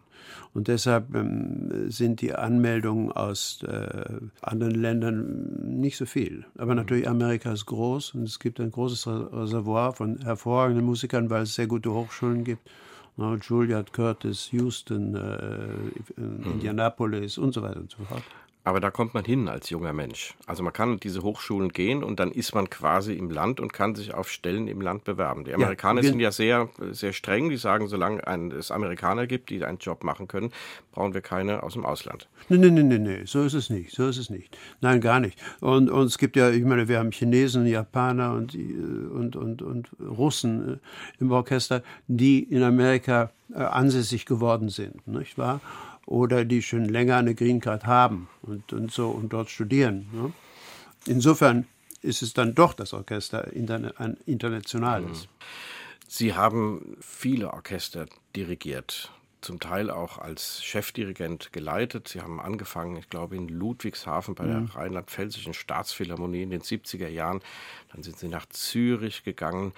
Und 0.55 0.69
deshalb 0.69 1.15
ähm, 1.15 1.91
sind 1.91 2.21
die 2.21 2.35
Anmeldungen 2.35 3.13
aus 3.13 3.63
äh, 3.63 4.21
anderen 4.41 4.75
Ländern 4.75 5.81
nicht 5.81 5.97
so 5.97 6.07
viel. 6.07 6.47
Aber 6.57 6.75
natürlich 6.75 7.09
Amerika 7.09 7.53
ist 7.53 7.67
groß 7.67 8.15
und 8.15 8.23
es 8.23 8.39
gibt 8.39 8.61
ein 8.61 8.71
großes 8.71 9.07
Reservoir 9.07 9.93
von 9.93 10.21
hervorragenden 10.23 10.85
Musikern, 10.85 11.29
weil 11.31 11.43
es 11.43 11.55
sehr 11.55 11.67
gute 11.67 11.93
Hochschulen 11.93 12.45
gibt. 12.45 12.71
No, 13.17 13.37
Juilliard, 13.37 13.93
Curtis, 13.93 14.51
Houston, 14.51 15.15
äh, 15.15 16.21
mhm. 16.21 16.45
Indianapolis 16.45 17.39
und 17.39 17.53
so 17.53 17.63
weiter 17.63 17.81
und 17.81 17.91
so 17.91 18.03
fort. 18.05 18.25
Aber 18.67 18.81
da 18.81 18.91
kommt 18.91 19.13
man 19.13 19.27
hin 19.27 19.47
als 19.49 19.69
junger 19.69 19.93
Mensch. 19.93 20.35
Also 20.47 20.63
man 20.63 20.73
kann 20.73 20.95
in 20.95 21.01
diese 21.01 21.23
Hochschulen 21.23 21.71
gehen 21.71 22.03
und 22.03 22.19
dann 22.19 22.33
ist 22.33 22.55
man 22.55 22.71
quasi 22.71 23.13
im 23.13 23.31
Land 23.31 23.61
und 23.61 23.75
kann 23.75 23.95
sich 23.95 24.15
auf 24.15 24.31
Stellen 24.31 24.69
im 24.69 24.81
Land 24.81 25.05
bewerben. 25.05 25.45
Die 25.45 25.53
Amerikaner 25.53 26.01
ja, 26.01 26.09
sind 26.09 26.19
ja 26.19 26.33
sehr, 26.33 26.71
sehr 26.93 27.13
streng. 27.13 27.51
Die 27.51 27.59
sagen, 27.59 27.89
solange 27.89 28.23
es 28.55 28.71
Amerikaner 28.71 29.27
gibt, 29.27 29.51
die 29.51 29.63
einen 29.63 29.77
Job 29.79 30.03
machen 30.03 30.29
können, 30.29 30.51
brauchen 30.93 31.13
wir 31.13 31.21
keine 31.21 31.63
aus 31.63 31.75
dem 31.75 31.85
Ausland. 31.85 32.27
Nein, 32.49 32.61
nein, 32.61 32.75
nein, 32.75 32.89
nein, 32.89 33.03
nee. 33.03 33.23
so 33.27 33.43
ist 33.43 33.53
es 33.53 33.69
nicht. 33.69 33.95
So 33.95 34.09
ist 34.09 34.17
es 34.17 34.31
nicht. 34.31 34.57
Nein, 34.81 35.03
gar 35.03 35.21
nicht. 35.21 35.39
Und, 35.61 35.91
und 35.91 36.07
es 36.07 36.17
gibt 36.17 36.35
ja, 36.35 36.49
ich 36.49 36.65
meine, 36.65 36.89
wir 36.89 36.99
haben 36.99 37.13
Chinesen, 37.13 37.67
Japaner 37.67 38.33
und, 38.33 38.55
und, 38.55 39.37
und, 39.37 39.61
und 39.61 39.91
Russen 40.01 40.75
äh, 40.75 40.77
im 41.21 41.31
Orchester, 41.33 41.83
die 42.07 42.43
in 42.43 42.63
Amerika 42.63 43.31
äh, 43.55 43.59
ansässig 43.59 44.25
geworden 44.25 44.71
sind, 44.71 45.07
nicht 45.07 45.37
wahr? 45.37 45.61
Oder 46.07 46.45
die 46.45 46.63
schon 46.63 46.85
länger 46.85 47.17
eine 47.17 47.35
Green 47.35 47.61
Card 47.61 47.87
haben 47.87 48.29
und, 48.43 48.73
und 48.73 48.93
so 48.93 49.11
und 49.11 49.33
dort 49.33 49.51
studieren. 49.51 50.09
Ne? 50.13 50.33
Insofern 51.07 51.67
ist 52.03 52.23
es 52.23 52.35
dann 52.35 52.55
doch 52.55 52.75
das 52.75 52.93
Orchester 52.93 53.49
ein 53.53 54.17
internationales. 54.27 55.23
Mhm. 55.23 55.29
Sie 56.07 56.35
haben 56.35 56.97
viele 57.01 57.53
Orchester 57.53 58.07
dirigiert, 58.37 59.11
zum 59.41 59.59
Teil 59.59 59.91
auch 59.91 60.19
als 60.19 60.63
Chefdirigent 60.63 61.53
geleitet. 61.53 62.09
Sie 62.09 62.21
haben 62.21 62.41
angefangen, 62.41 62.97
ich 62.97 63.09
glaube, 63.09 63.37
in 63.37 63.49
Ludwigshafen 63.49 64.35
bei 64.35 64.47
der 64.47 64.61
mhm. 64.61 64.67
Rheinland-Pfälzischen 64.67 65.55
Staatsphilharmonie 65.55 66.43
in 66.43 66.51
den 66.51 66.63
70er 66.63 67.09
Jahren. 67.09 67.41
Dann 67.93 68.03
sind 68.03 68.19
Sie 68.19 68.29
nach 68.29 68.47
Zürich 68.47 69.25
gegangen. 69.25 69.73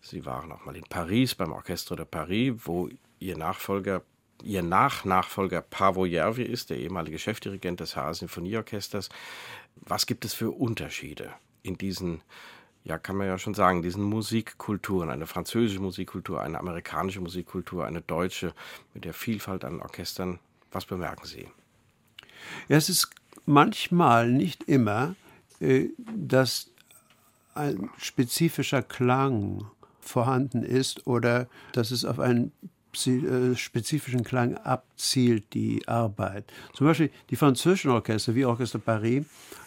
Sie 0.00 0.24
waren 0.26 0.52
auch 0.52 0.64
mal 0.64 0.76
in 0.76 0.84
Paris 0.84 1.34
beim 1.34 1.52
Orchestre 1.52 1.96
de 1.96 2.04
Paris, 2.04 2.54
wo 2.64 2.88
Ihr 3.18 3.36
Nachfolger 3.36 4.02
ihr 4.42 4.62
Nach-Nachfolger 4.62 5.62
Pavo 5.62 6.04
Järvi 6.04 6.42
ist, 6.42 6.70
der 6.70 6.78
ehemalige 6.78 7.18
Chefdirigent 7.18 7.80
des 7.80 7.96
HR 7.96 8.14
Sinfonieorchesters. 8.14 9.08
Was 9.76 10.06
gibt 10.06 10.24
es 10.24 10.34
für 10.34 10.50
Unterschiede 10.50 11.32
in 11.62 11.76
diesen, 11.76 12.22
ja, 12.84 12.98
kann 12.98 13.16
man 13.16 13.26
ja 13.26 13.38
schon 13.38 13.54
sagen, 13.54 13.82
diesen 13.82 14.02
Musikkulturen? 14.02 15.10
Eine 15.10 15.26
französische 15.26 15.80
Musikkultur, 15.80 16.40
eine 16.40 16.58
amerikanische 16.58 17.20
Musikkultur, 17.20 17.86
eine 17.86 18.00
deutsche 18.00 18.54
mit 18.94 19.04
der 19.04 19.14
Vielfalt 19.14 19.64
an 19.64 19.80
Orchestern. 19.80 20.38
Was 20.72 20.86
bemerken 20.86 21.26
Sie? 21.26 21.48
Ja, 22.68 22.76
es 22.76 22.88
ist 22.88 23.10
manchmal, 23.46 24.30
nicht 24.30 24.64
immer, 24.64 25.14
äh, 25.60 25.88
dass 26.14 26.70
ein 27.54 27.90
spezifischer 27.98 28.82
Klang 28.82 29.66
vorhanden 30.00 30.62
ist 30.62 31.06
oder 31.06 31.48
dass 31.72 31.90
es 31.90 32.04
auf 32.04 32.18
einen 32.18 32.52
spezifischen 32.92 34.24
Klang 34.24 34.56
abzielt 34.56 35.54
die 35.54 35.86
Arbeit. 35.86 36.44
Zum 36.74 36.86
Beispiel 36.86 37.10
die 37.30 37.36
französischen 37.36 37.90
Orchester, 37.90 38.34
wie 38.34 38.44
Orchester 38.44 38.78
Paris, 38.78 39.24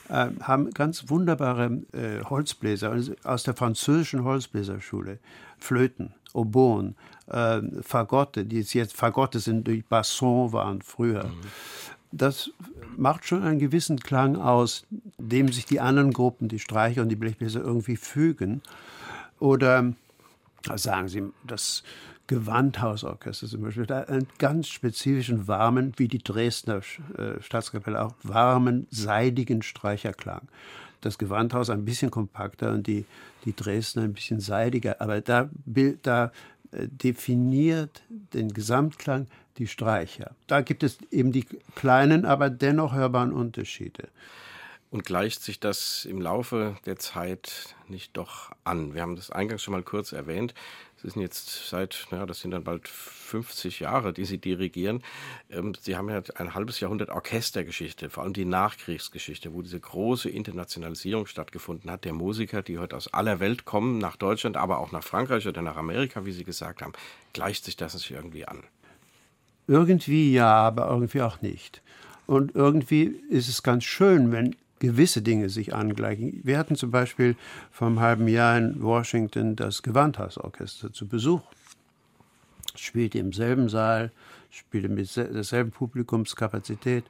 äh, 0.10 0.30
haben 0.42 0.70
ganz 0.72 1.10
wunderbare 1.10 1.82
äh, 1.94 2.24
Holzbläser 2.24 2.92
also 2.92 3.14
aus 3.24 3.44
der 3.44 3.56
französischen 3.56 4.24
Holzbläserschule. 4.24 5.20
Flöten, 5.58 6.14
Oboen, 6.34 6.96
äh, 7.28 7.62
Fagotte, 7.82 8.46
die 8.46 8.60
jetzt 8.60 8.96
Fagotte 8.96 9.40
sind, 9.40 9.68
die 9.68 9.82
Basson 9.82 10.52
waren 10.52 10.82
früher. 10.82 11.26
Mhm. 11.26 11.42
Das 12.12 12.52
macht 12.96 13.26
schon 13.26 13.44
einen 13.44 13.60
gewissen 13.60 14.00
Klang 14.00 14.36
aus, 14.36 14.86
dem 15.18 15.52
sich 15.52 15.66
die 15.66 15.80
anderen 15.80 16.12
Gruppen, 16.14 16.48
die 16.48 16.60
Streicher 16.60 17.02
und 17.02 17.10
die 17.10 17.16
Blechbläser 17.16 17.62
irgendwie 17.62 17.96
fügen. 17.96 18.62
Oder 19.40 19.94
sagen 20.76 21.08
Sie, 21.08 21.24
das 21.48 21.84
Gewandhausorchester 22.28 23.48
zum 23.48 23.64
Beispiel, 23.64 23.86
da 23.86 24.02
einen 24.02 24.28
ganz 24.38 24.68
spezifischen 24.68 25.48
warmen, 25.48 25.94
wie 25.98 26.08
die 26.08 26.24
Dresdner 26.24 26.82
äh, 27.18 27.42
Staatskapelle 27.42 28.02
auch, 28.04 28.14
warmen, 28.24 28.88
seidigen 28.90 29.62
Streicherklang. 29.62 30.48
Das 31.02 31.18
Gewandhaus 31.18 31.70
ein 31.70 31.84
bisschen 31.84 32.12
kompakter 32.12 32.72
und 32.72 32.88
die, 32.88 33.06
die 33.44 33.54
Dresdner 33.54 34.04
ein 34.04 34.14
bisschen 34.14 34.40
seidiger, 34.40 35.02
aber 35.02 35.20
da, 35.20 35.50
da 36.02 36.32
äh, 36.72 36.88
definiert 36.88 38.04
den 38.10 38.54
Gesamtklang 38.54 39.28
die 39.58 39.68
Streicher. 39.68 40.32
Da 40.48 40.62
gibt 40.62 40.84
es 40.84 40.98
eben 41.12 41.32
die 41.32 41.46
kleinen, 41.76 42.26
aber 42.26 42.50
dennoch 42.50 42.94
hörbaren 42.94 43.34
Unterschiede. 43.34 44.08
Und 44.90 45.06
gleicht 45.06 45.42
sich 45.42 45.60
das 45.60 46.06
im 46.06 46.22
Laufe 46.22 46.78
der 46.86 46.98
Zeit 46.98 47.76
nicht 47.88 48.16
doch 48.16 48.52
an? 48.64 48.94
Wir 48.94 49.02
haben 49.02 49.16
das 49.16 49.32
eingangs 49.32 49.64
schon 49.64 49.72
mal 49.72 49.82
kurz 49.82 50.12
erwähnt. 50.12 50.54
Sie 51.04 51.10
sind 51.10 51.22
jetzt 51.22 51.68
seit, 51.70 52.08
naja, 52.12 52.26
das 52.26 52.40
sind 52.40 52.52
dann 52.52 52.64
bald 52.64 52.88
50 52.88 53.82
Jahre, 53.82 54.14
die 54.14 54.24
Sie 54.24 54.38
dirigieren. 54.38 55.04
Ähm, 55.50 55.74
Sie 55.80 55.98
haben 55.98 56.10
ja 56.10 56.22
ein 56.36 56.56
halbes 56.56 56.80
Jahrhundert 56.80 57.10
Orchestergeschichte, 57.10 58.10
vor 58.10 58.24
allem 58.24 58.32
die 58.32 58.46
Nachkriegsgeschichte, 58.46 59.54
wo 59.54 59.62
diese 59.62 59.82
große 59.82 60.30
Internationalisierung 60.30 61.26
stattgefunden 61.26 61.92
hat. 61.92 62.06
Der 62.06 62.14
Musiker, 62.14 62.62
die 62.62 62.80
heute 62.80 62.96
aus 62.96 63.14
aller 63.14 63.42
Welt 63.42 63.66
kommen, 63.66 63.98
nach 63.98 64.16
Deutschland, 64.16 64.56
aber 64.56 64.80
auch 64.80 64.94
nach 64.94 65.04
Frankreich 65.04 65.46
oder 65.46 65.62
nach 65.62 65.76
Amerika, 65.76 66.26
wie 66.26 66.32
Sie 66.32 66.46
gesagt 66.46 66.82
haben. 66.82 66.94
Gleicht 67.34 67.66
sich 67.66 67.76
das 67.76 68.10
irgendwie 68.10 68.48
an? 68.48 68.64
Irgendwie 69.68 70.34
ja, 70.34 70.54
aber 70.54 70.90
irgendwie 70.90 71.22
auch 71.22 71.42
nicht. 71.42 71.82
Und 72.28 72.56
irgendwie 72.56 73.20
ist 73.30 73.50
es 73.50 73.62
ganz 73.62 73.84
schön, 73.84 74.32
wenn 74.32 74.56
gewisse 74.84 75.22
Dinge 75.22 75.48
sich 75.48 75.74
angleichen. 75.74 76.42
Wir 76.44 76.58
hatten 76.58 76.76
zum 76.76 76.92
Beispiel 76.92 77.38
vor 77.72 77.88
einem 77.88 78.02
halben 78.02 78.28
Jahr 78.28 78.58
in 78.58 78.84
Washington 78.84 79.56
das 79.56 79.82
Gewandhausorchester 79.82 80.92
zu 80.92 81.08
Besuch. 81.08 81.42
Spielte 82.76 83.18
im 83.18 83.32
selben 83.32 83.70
Saal, 83.70 84.12
spielte 84.50 84.90
mit 84.90 85.16
derselben 85.16 85.72
Publikumskapazität, 85.72 87.06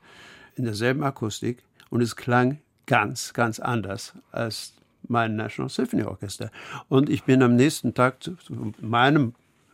in 0.55 0.65
derselben 0.65 1.03
Akustik 1.03 1.63
und 1.89 2.01
es 2.01 2.15
klang 2.15 2.59
ganz, 2.85 3.33
ganz 3.33 3.59
anders 3.59 4.13
als 4.31 4.73
mein 5.07 5.35
National 5.35 5.69
Symphony 5.69 6.03
Orchester. 6.03 6.51
Und 6.89 7.09
ich 7.09 7.23
bin 7.23 7.41
am 7.41 7.55
nächsten 7.55 7.95
Tag 7.95 8.21
zu, 8.21 8.37
meinem 8.81 9.33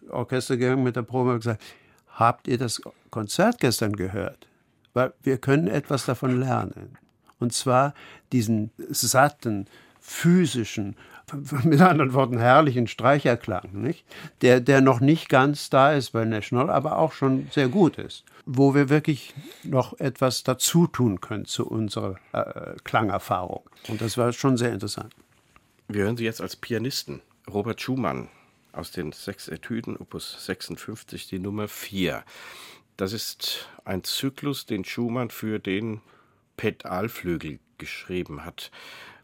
Orchester 0.09 0.55
gegangen 0.55 0.83
mit 0.83 0.95
der 0.95 1.01
Probe 1.01 1.31
und 1.33 1.39
gesagt, 1.39 1.61
habt 2.07 2.47
ihr 2.47 2.57
das 2.57 2.81
Konzert 3.09 3.59
gestern 3.59 3.91
gehört? 3.91 4.47
Weil 4.93 5.11
wir 5.21 5.37
können 5.37 5.67
etwas 5.67 6.05
davon 6.05 6.39
lernen. 6.39 6.97
Und 7.39 7.53
zwar 7.53 7.93
diesen 8.31 8.71
satten, 8.89 9.67
physischen, 9.99 10.95
mit 11.63 11.79
anderen 11.81 12.13
Worten 12.13 12.39
herrlichen 12.39 12.87
Streicherklang, 12.87 13.69
nicht? 13.73 14.03
Der, 14.41 14.59
der 14.59 14.81
noch 14.81 14.99
nicht 14.99 15.29
ganz 15.29 15.69
da 15.69 15.93
ist 15.93 16.11
bei 16.11 16.25
National, 16.25 16.69
aber 16.69 16.97
auch 16.97 17.13
schon 17.13 17.47
sehr 17.51 17.67
gut 17.67 17.97
ist. 17.97 18.23
Wo 18.45 18.73
wir 18.73 18.89
wirklich 18.89 19.33
noch 19.63 19.99
etwas 19.99 20.43
dazu 20.43 20.87
tun 20.87 21.21
können 21.21 21.45
zu 21.45 21.67
unserer 21.67 22.15
äh, 22.33 22.75
Klangerfahrung. 22.83 23.63
Und 23.87 24.01
das 24.01 24.17
war 24.17 24.33
schon 24.33 24.57
sehr 24.57 24.71
interessant. 24.71 25.13
Wir 25.87 26.03
hören 26.03 26.17
Sie 26.17 26.25
jetzt 26.25 26.41
als 26.41 26.55
Pianisten. 26.55 27.21
Robert 27.51 27.81
Schumann 27.81 28.29
aus 28.71 28.91
den 28.91 29.11
sechs 29.11 29.47
Etüden, 29.47 29.97
Opus 29.97 30.45
56, 30.45 31.27
die 31.27 31.39
Nummer 31.39 31.67
4. 31.67 32.23
Das 32.97 33.13
ist 33.13 33.67
ein 33.85 34.03
Zyklus, 34.03 34.65
den 34.65 34.85
Schumann 34.85 35.29
für 35.29 35.59
den 35.59 36.01
Pedalflügel 36.59 37.59
geschrieben 37.77 38.43
hat 38.43 38.69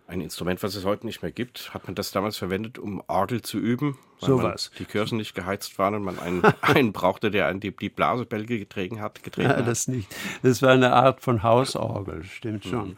ein 0.07 0.21
Instrument, 0.21 0.63
was 0.63 0.75
es 0.75 0.85
heute 0.85 1.05
nicht 1.05 1.21
mehr 1.21 1.33
gibt. 1.33 1.73
Hat 1.73 1.85
man 1.85 1.95
das 1.95 2.11
damals 2.11 2.37
verwendet, 2.37 2.79
um 2.79 3.03
Orgel 3.07 3.41
zu 3.41 3.57
üben? 3.57 3.97
Weil 4.21 4.27
so 4.29 4.41
was. 4.41 4.71
Die 4.79 4.85
Kirchen 4.85 5.17
nicht 5.17 5.35
geheizt 5.35 5.77
waren 5.77 5.95
und 5.95 6.03
man 6.03 6.17
einen, 6.17 6.43
einen 6.61 6.93
brauchte, 6.93 7.29
der 7.29 7.47
einen 7.47 7.59
die, 7.59 7.75
die 7.75 7.89
Blasebälge 7.89 8.57
getragen 8.57 9.01
hat. 9.01 9.21
Getragen 9.21 9.49
ja, 9.49 9.61
das 9.61 9.89
nicht. 9.89 10.07
Das 10.43 10.61
war 10.61 10.71
eine 10.71 10.93
Art 10.93 11.19
von 11.19 11.43
Hausorgel, 11.43 12.23
stimmt 12.23 12.63
schon. 12.63 12.89
Mhm. 12.89 12.97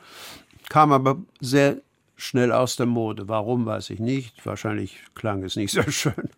Kam 0.69 0.91
aber 0.91 1.17
sehr 1.39 1.77
schnell 2.15 2.51
aus 2.51 2.75
der 2.75 2.85
Mode. 2.85 3.27
Warum, 3.27 3.65
weiß 3.65 3.89
ich 3.89 3.99
nicht. 3.99 4.45
Wahrscheinlich 4.45 4.99
klang 5.15 5.41
es 5.43 5.55
nicht 5.55 5.71
so 5.71 5.81
schön. 5.89 6.29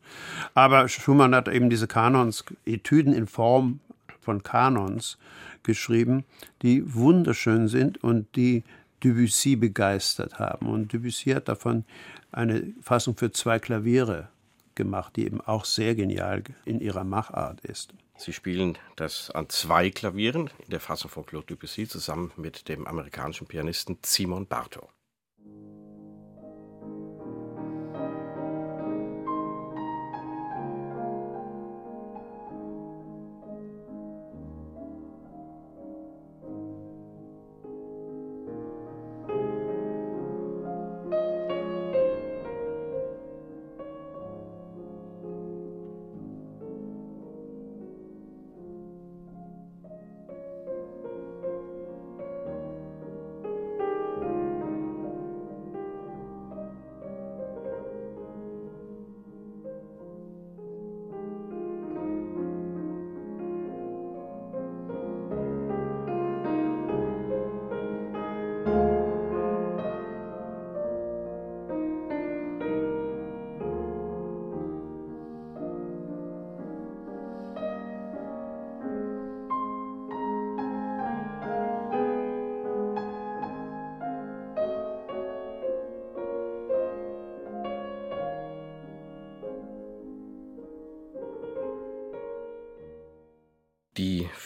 Aber 0.53 0.87
Schumann 0.87 1.35
hat 1.35 1.49
eben 1.49 1.69
diese 1.69 1.87
Kanons, 1.87 2.45
Etüden 2.65 3.11
in 3.11 3.27
Form 3.27 3.81
von 4.21 4.43
Kanons 4.43 5.17
geschrieben, 5.63 6.25
die 6.61 6.93
wunderschön 6.93 7.67
sind 7.67 8.03
und 8.03 8.35
die 8.35 8.63
Debussy 9.03 9.55
begeistert 9.55 10.39
haben. 10.39 10.67
Und 10.67 10.93
Debussy 10.93 11.31
hat 11.31 11.47
davon 11.47 11.85
eine 12.31 12.73
Fassung 12.81 13.15
für 13.15 13.31
zwei 13.31 13.59
Klaviere 13.59 14.29
gemacht, 14.75 15.15
die 15.15 15.25
eben 15.25 15.41
auch 15.41 15.65
sehr 15.65 15.95
genial 15.95 16.43
in 16.65 16.79
ihrer 16.79 17.03
Machart 17.03 17.61
ist. 17.61 17.93
Sie 18.17 18.33
spielen 18.33 18.77
das 18.97 19.31
an 19.31 19.47
zwei 19.49 19.89
Klavieren 19.89 20.49
in 20.65 20.71
der 20.71 20.81
Fassung 20.81 21.09
von 21.09 21.25
Claude 21.25 21.47
Debussy 21.47 21.87
zusammen 21.87 22.31
mit 22.35 22.67
dem 22.67 22.85
amerikanischen 22.85 23.47
Pianisten 23.47 23.97
Simon 24.03 24.45
Bartow. 24.45 24.89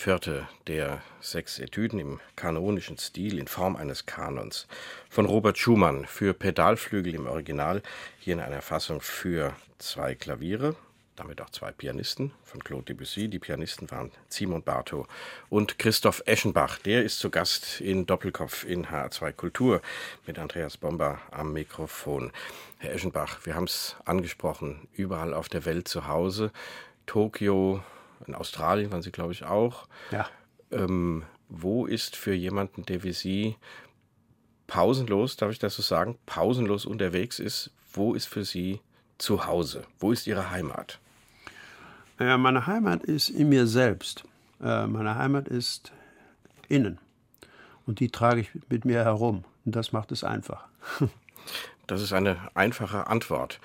Vierte 0.03 0.49
der 0.67 1.01
sechs 1.21 1.59
Etüden 1.59 1.97
im 1.97 2.19
kanonischen 2.35 2.97
Stil 2.97 3.39
in 3.39 3.47
Form 3.47 3.77
eines 3.77 4.05
Kanons 4.05 4.67
von 5.09 5.25
Robert 5.25 5.57
Schumann 5.57 6.05
für 6.05 6.33
Pedalflügel 6.33 7.15
im 7.15 7.25
Original, 7.25 7.81
hier 8.19 8.33
in 8.33 8.41
einer 8.41 8.61
Fassung 8.61 8.99
für 8.99 9.55
zwei 9.77 10.13
Klaviere, 10.13 10.75
damit 11.15 11.39
auch 11.39 11.51
zwei 11.51 11.71
Pianisten 11.71 12.33
von 12.43 12.61
Claude 12.61 12.83
Debussy. 12.83 13.29
Die 13.29 13.39
Pianisten 13.39 13.89
waren 13.91 14.11
Simon 14.27 14.61
Bartow 14.61 15.07
und 15.49 15.79
Christoph 15.79 16.21
Eschenbach. 16.25 16.79
Der 16.79 17.05
ist 17.05 17.19
zu 17.19 17.29
Gast 17.29 17.79
in 17.79 18.05
Doppelkopf 18.05 18.65
in 18.65 18.87
H2 18.87 19.31
Kultur 19.31 19.81
mit 20.27 20.37
Andreas 20.37 20.75
Bomber 20.75 21.21
am 21.31 21.53
Mikrofon. 21.53 22.33
Herr 22.77 22.93
Eschenbach, 22.93 23.45
wir 23.45 23.55
haben 23.55 23.67
es 23.67 23.95
angesprochen, 24.03 24.85
überall 24.91 25.33
auf 25.33 25.47
der 25.47 25.63
Welt 25.63 25.87
zu 25.87 26.09
Hause. 26.09 26.51
Tokio, 27.05 27.81
in 28.27 28.35
Australien 28.35 28.91
waren 28.91 29.01
Sie, 29.01 29.11
glaube 29.11 29.33
ich, 29.33 29.43
auch. 29.43 29.87
Ja. 30.11 30.27
Ähm, 30.71 31.23
wo 31.49 31.85
ist 31.85 32.15
für 32.15 32.33
jemanden, 32.33 32.85
der 32.85 33.03
wie 33.03 33.13
Sie 33.13 33.55
pausenlos, 34.67 35.37
darf 35.37 35.51
ich 35.51 35.59
das 35.59 35.75
so 35.75 35.81
sagen, 35.81 36.17
pausenlos 36.25 36.85
unterwegs 36.85 37.39
ist, 37.39 37.71
wo 37.91 38.13
ist 38.13 38.25
für 38.25 38.43
Sie 38.43 38.81
zu 39.17 39.45
Hause? 39.45 39.83
Wo 39.99 40.11
ist 40.11 40.25
Ihre 40.25 40.49
Heimat? 40.49 40.99
Ja, 42.19 42.37
meine 42.37 42.67
Heimat 42.67 43.03
ist 43.03 43.29
in 43.29 43.49
mir 43.49 43.67
selbst. 43.67 44.23
Äh, 44.61 44.87
meine 44.87 45.15
Heimat 45.15 45.47
ist 45.47 45.91
innen. 46.69 46.99
Und 47.85 47.99
die 47.99 48.09
trage 48.09 48.41
ich 48.41 48.49
mit 48.69 48.85
mir 48.85 49.03
herum. 49.03 49.43
Und 49.65 49.75
das 49.75 49.91
macht 49.91 50.11
es 50.11 50.23
einfach. 50.23 50.65
Das 51.85 52.01
ist 52.01 52.13
eine 52.13 52.37
einfache 52.53 53.07
Antwort. 53.07 53.59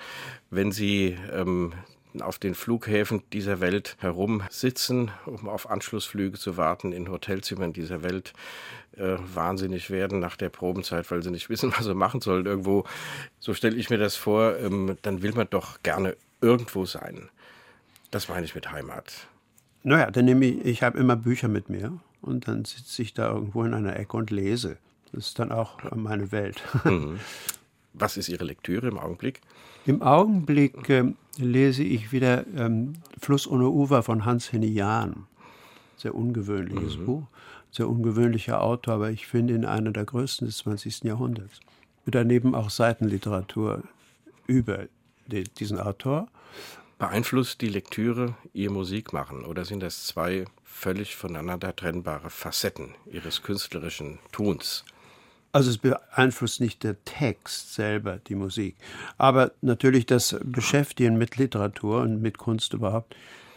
Wenn 0.49 0.73
Sie 0.73 1.17
ähm, 1.31 1.71
auf 2.19 2.39
den 2.39 2.55
Flughäfen 2.55 3.21
dieser 3.33 3.59
Welt 3.59 3.95
herumsitzen, 3.99 5.11
um 5.25 5.47
auf 5.47 5.69
Anschlussflüge 5.69 6.37
zu 6.37 6.57
warten, 6.57 6.91
in 6.91 7.09
Hotelzimmern 7.09 7.73
dieser 7.73 8.03
Welt 8.03 8.33
äh, 8.97 9.17
wahnsinnig 9.33 9.89
werden 9.89 10.19
nach 10.19 10.35
der 10.35 10.49
Probenzeit, 10.49 11.09
weil 11.11 11.21
sie 11.23 11.31
nicht 11.31 11.49
wissen, 11.49 11.71
was 11.75 11.85
sie 11.85 11.93
machen 11.93 12.21
sollen 12.21 12.45
irgendwo. 12.45 12.85
So 13.39 13.53
stelle 13.53 13.75
ich 13.75 13.89
mir 13.89 13.97
das 13.97 14.15
vor, 14.15 14.57
ähm, 14.57 14.97
dann 15.01 15.21
will 15.21 15.33
man 15.33 15.47
doch 15.49 15.81
gerne 15.83 16.15
irgendwo 16.41 16.85
sein. 16.85 17.29
Das 18.11 18.27
meine 18.27 18.45
ich 18.45 18.55
mit 18.55 18.71
Heimat. 18.71 19.27
Naja, 19.83 20.11
dann 20.11 20.25
nehme 20.25 20.45
ich, 20.45 20.65
ich 20.65 20.83
habe 20.83 20.97
immer 20.97 21.15
Bücher 21.15 21.47
mit 21.47 21.69
mir 21.69 21.99
und 22.21 22.47
dann 22.47 22.65
sitze 22.65 23.01
ich 23.01 23.13
da 23.13 23.31
irgendwo 23.31 23.63
in 23.63 23.73
einer 23.73 23.95
Ecke 23.95 24.17
und 24.17 24.31
lese. 24.31 24.77
Das 25.11 25.27
ist 25.27 25.39
dann 25.39 25.51
auch 25.51 25.79
meine 25.95 26.31
Welt. 26.31 26.61
Mhm. 26.83 27.19
Was 27.93 28.17
ist 28.17 28.29
Ihre 28.29 28.45
Lektüre 28.45 28.87
im 28.87 28.99
Augenblick? 28.99 29.41
Im 29.85 30.01
Augenblick 30.01 30.89
äh, 30.89 31.13
lese 31.37 31.83
ich 31.83 32.11
wieder 32.11 32.45
ähm, 32.55 32.93
Fluss 33.19 33.47
ohne 33.47 33.69
Ufer 33.69 34.03
von 34.03 34.25
Hans-Henny 34.25 34.67
Jahn. 34.67 35.25
Sehr 35.97 36.15
ungewöhnliches 36.15 36.97
mhm. 36.97 37.05
Buch, 37.05 37.23
sehr 37.71 37.89
ungewöhnlicher 37.89 38.61
Autor, 38.61 38.95
aber 38.95 39.11
ich 39.11 39.27
finde 39.27 39.53
ihn 39.53 39.65
einer 39.65 39.91
der 39.91 40.05
größten 40.05 40.47
des 40.47 40.57
20. 40.59 41.03
Jahrhunderts. 41.03 41.59
Und 42.05 42.15
daneben 42.15 42.55
auch 42.55 42.69
Seitenliteratur 42.69 43.83
über 44.47 44.87
die, 45.27 45.43
diesen 45.43 45.79
Autor. 45.79 46.27
Beeinflusst 46.97 47.61
die 47.61 47.69
Lektüre 47.69 48.35
Ihr 48.53 48.71
Musikmachen 48.71 49.45
oder 49.45 49.63
sind 49.63 49.81
das 49.81 50.05
zwei 50.05 50.45
völlig 50.65 51.15
voneinander 51.15 51.75
trennbare 51.75 52.29
Facetten 52.29 52.95
Ihres 53.05 53.41
künstlerischen 53.41 54.19
Tuns? 54.31 54.83
Also 55.51 55.71
es 55.71 55.79
beeinflusst 55.79 56.61
nicht 56.61 56.83
der 56.83 57.03
Text 57.05 57.73
selber 57.73 58.19
die 58.27 58.35
Musik, 58.35 58.75
aber 59.17 59.51
natürlich 59.61 60.05
das 60.05 60.35
Beschäftigen 60.43 61.17
mit 61.17 61.37
Literatur 61.37 62.01
und 62.01 62.21
mit 62.21 62.37
Kunst 62.37 62.73
überhaupt 62.73 63.15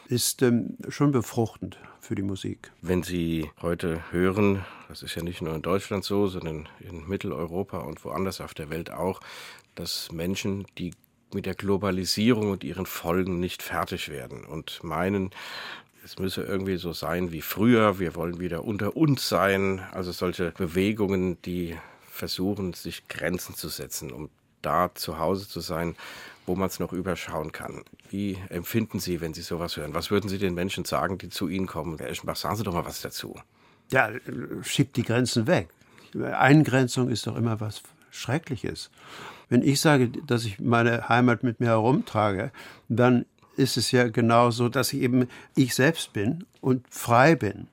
ist 0.08 0.42
ähm, 0.42 0.76
schon 0.88 1.12
befruchtend 1.12 1.78
für 2.00 2.14
die 2.14 2.22
Musik. 2.22 2.70
Wenn 2.82 3.02
Sie 3.02 3.50
heute 3.62 4.02
hören, 4.10 4.64
das 4.88 5.02
ist 5.02 5.14
ja 5.14 5.22
nicht 5.22 5.40
nur 5.40 5.54
in 5.54 5.62
Deutschland 5.62 6.04
so, 6.04 6.26
sondern 6.26 6.68
in 6.80 7.08
Mitteleuropa 7.08 7.78
und 7.78 8.04
woanders 8.04 8.40
auf 8.40 8.52
der 8.52 8.68
Welt 8.68 8.90
auch, 8.90 9.20
dass 9.74 10.12
Menschen, 10.12 10.66
die 10.78 10.92
mit 11.32 11.46
der 11.46 11.54
Globalisierung 11.54 12.50
und 12.50 12.64
ihren 12.64 12.84
Folgen 12.84 13.40
nicht 13.40 13.62
fertig 13.62 14.10
werden 14.10 14.44
und 14.44 14.84
meinen, 14.84 15.30
es 16.04 16.18
müsse 16.18 16.42
irgendwie 16.42 16.76
so 16.76 16.92
sein 16.92 17.32
wie 17.32 17.42
früher, 17.42 17.98
wir 17.98 18.14
wollen 18.14 18.40
wieder 18.40 18.64
unter 18.64 18.96
uns 18.96 19.28
sein. 19.28 19.80
Also 19.92 20.12
solche 20.12 20.50
Bewegungen, 20.52 21.40
die 21.42 21.76
versuchen, 22.10 22.72
sich 22.72 23.08
Grenzen 23.08 23.54
zu 23.54 23.68
setzen, 23.68 24.12
um 24.12 24.28
da 24.62 24.94
zu 24.94 25.18
Hause 25.18 25.48
zu 25.48 25.60
sein, 25.60 25.96
wo 26.46 26.56
man 26.56 26.68
es 26.68 26.80
noch 26.80 26.92
überschauen 26.92 27.52
kann. 27.52 27.82
Wie 28.10 28.38
empfinden 28.48 29.00
Sie, 29.00 29.20
wenn 29.20 29.34
Sie 29.34 29.42
sowas 29.42 29.76
hören? 29.76 29.94
Was 29.94 30.10
würden 30.10 30.28
Sie 30.28 30.38
den 30.38 30.54
Menschen 30.54 30.84
sagen, 30.84 31.18
die 31.18 31.28
zu 31.28 31.48
Ihnen 31.48 31.66
kommen? 31.66 31.98
Herr 31.98 32.10
Eschenbach, 32.10 32.36
sagen 32.36 32.56
Sie 32.56 32.64
doch 32.64 32.74
mal 32.74 32.84
was 32.84 33.00
dazu. 33.00 33.34
Ja, 33.90 34.10
schiebt 34.62 34.96
die 34.96 35.04
Grenzen 35.04 35.46
weg. 35.46 35.68
Eingrenzung 36.14 37.08
ist 37.08 37.26
doch 37.26 37.36
immer 37.36 37.60
was 37.60 37.82
schrecklich 38.10 38.64
ist. 38.64 38.90
Wenn 39.48 39.62
ich 39.62 39.80
sage, 39.80 40.08
dass 40.08 40.44
ich 40.44 40.58
meine 40.60 41.08
Heimat 41.08 41.42
mit 41.42 41.60
mir 41.60 41.68
herumtrage, 41.68 42.52
dann 42.88 43.24
ist 43.56 43.76
es 43.76 43.90
ja 43.92 44.08
genau 44.08 44.50
so, 44.50 44.68
dass 44.68 44.92
ich 44.92 45.00
eben 45.00 45.28
ich 45.54 45.74
selbst 45.74 46.12
bin 46.12 46.44
und 46.60 46.84
frei 46.90 47.34
bin. 47.34 47.68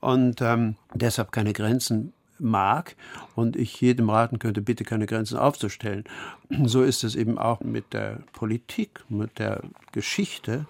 Und 0.00 0.40
ähm, 0.40 0.76
deshalb 0.94 1.32
keine 1.32 1.52
Grenzen 1.52 2.12
mag 2.38 2.96
und 3.34 3.56
ich 3.56 3.80
jedem 3.80 4.10
raten 4.10 4.38
könnte, 4.38 4.60
bitte 4.60 4.84
keine 4.84 5.06
Grenzen 5.06 5.38
aufzustellen. 5.38 6.04
So 6.64 6.82
ist 6.82 7.02
es 7.02 7.16
eben 7.16 7.38
auch 7.38 7.60
mit 7.60 7.92
der 7.92 8.20
Politik, 8.32 9.04
mit 9.08 9.38
der 9.38 9.62
Geschichte 9.92 10.66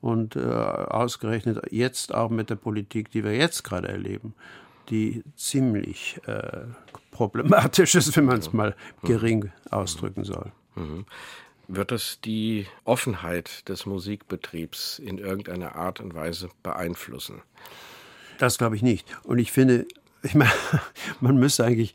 und 0.00 0.36
äh, 0.36 0.40
ausgerechnet 0.40 1.60
jetzt 1.70 2.14
auch 2.14 2.30
mit 2.30 2.48
der 2.48 2.54
Politik, 2.54 3.10
die 3.10 3.22
wir 3.22 3.36
jetzt 3.36 3.64
gerade 3.64 3.88
erleben, 3.88 4.34
die 4.88 5.22
ziemlich 5.36 6.20
äh, 6.26 6.62
problematisch 7.10 7.94
ist, 7.96 8.16
wenn 8.16 8.24
man 8.24 8.38
es 8.38 8.52
mal 8.52 8.74
gering 9.02 9.50
ausdrücken 9.70 10.24
soll. 10.24 10.52
Wird 11.72 11.92
das 11.92 12.20
die 12.20 12.66
Offenheit 12.82 13.68
des 13.68 13.86
Musikbetriebs 13.86 14.98
in 14.98 15.18
irgendeiner 15.18 15.76
Art 15.76 16.00
und 16.00 16.14
Weise 16.14 16.48
beeinflussen? 16.64 17.42
Das 18.38 18.58
glaube 18.58 18.74
ich 18.74 18.82
nicht. 18.82 19.06
Und 19.22 19.38
ich 19.38 19.52
finde, 19.52 19.86
ich 20.24 20.34
meine, 20.34 20.50
man 21.20 21.36
müsste 21.36 21.64
eigentlich, 21.64 21.94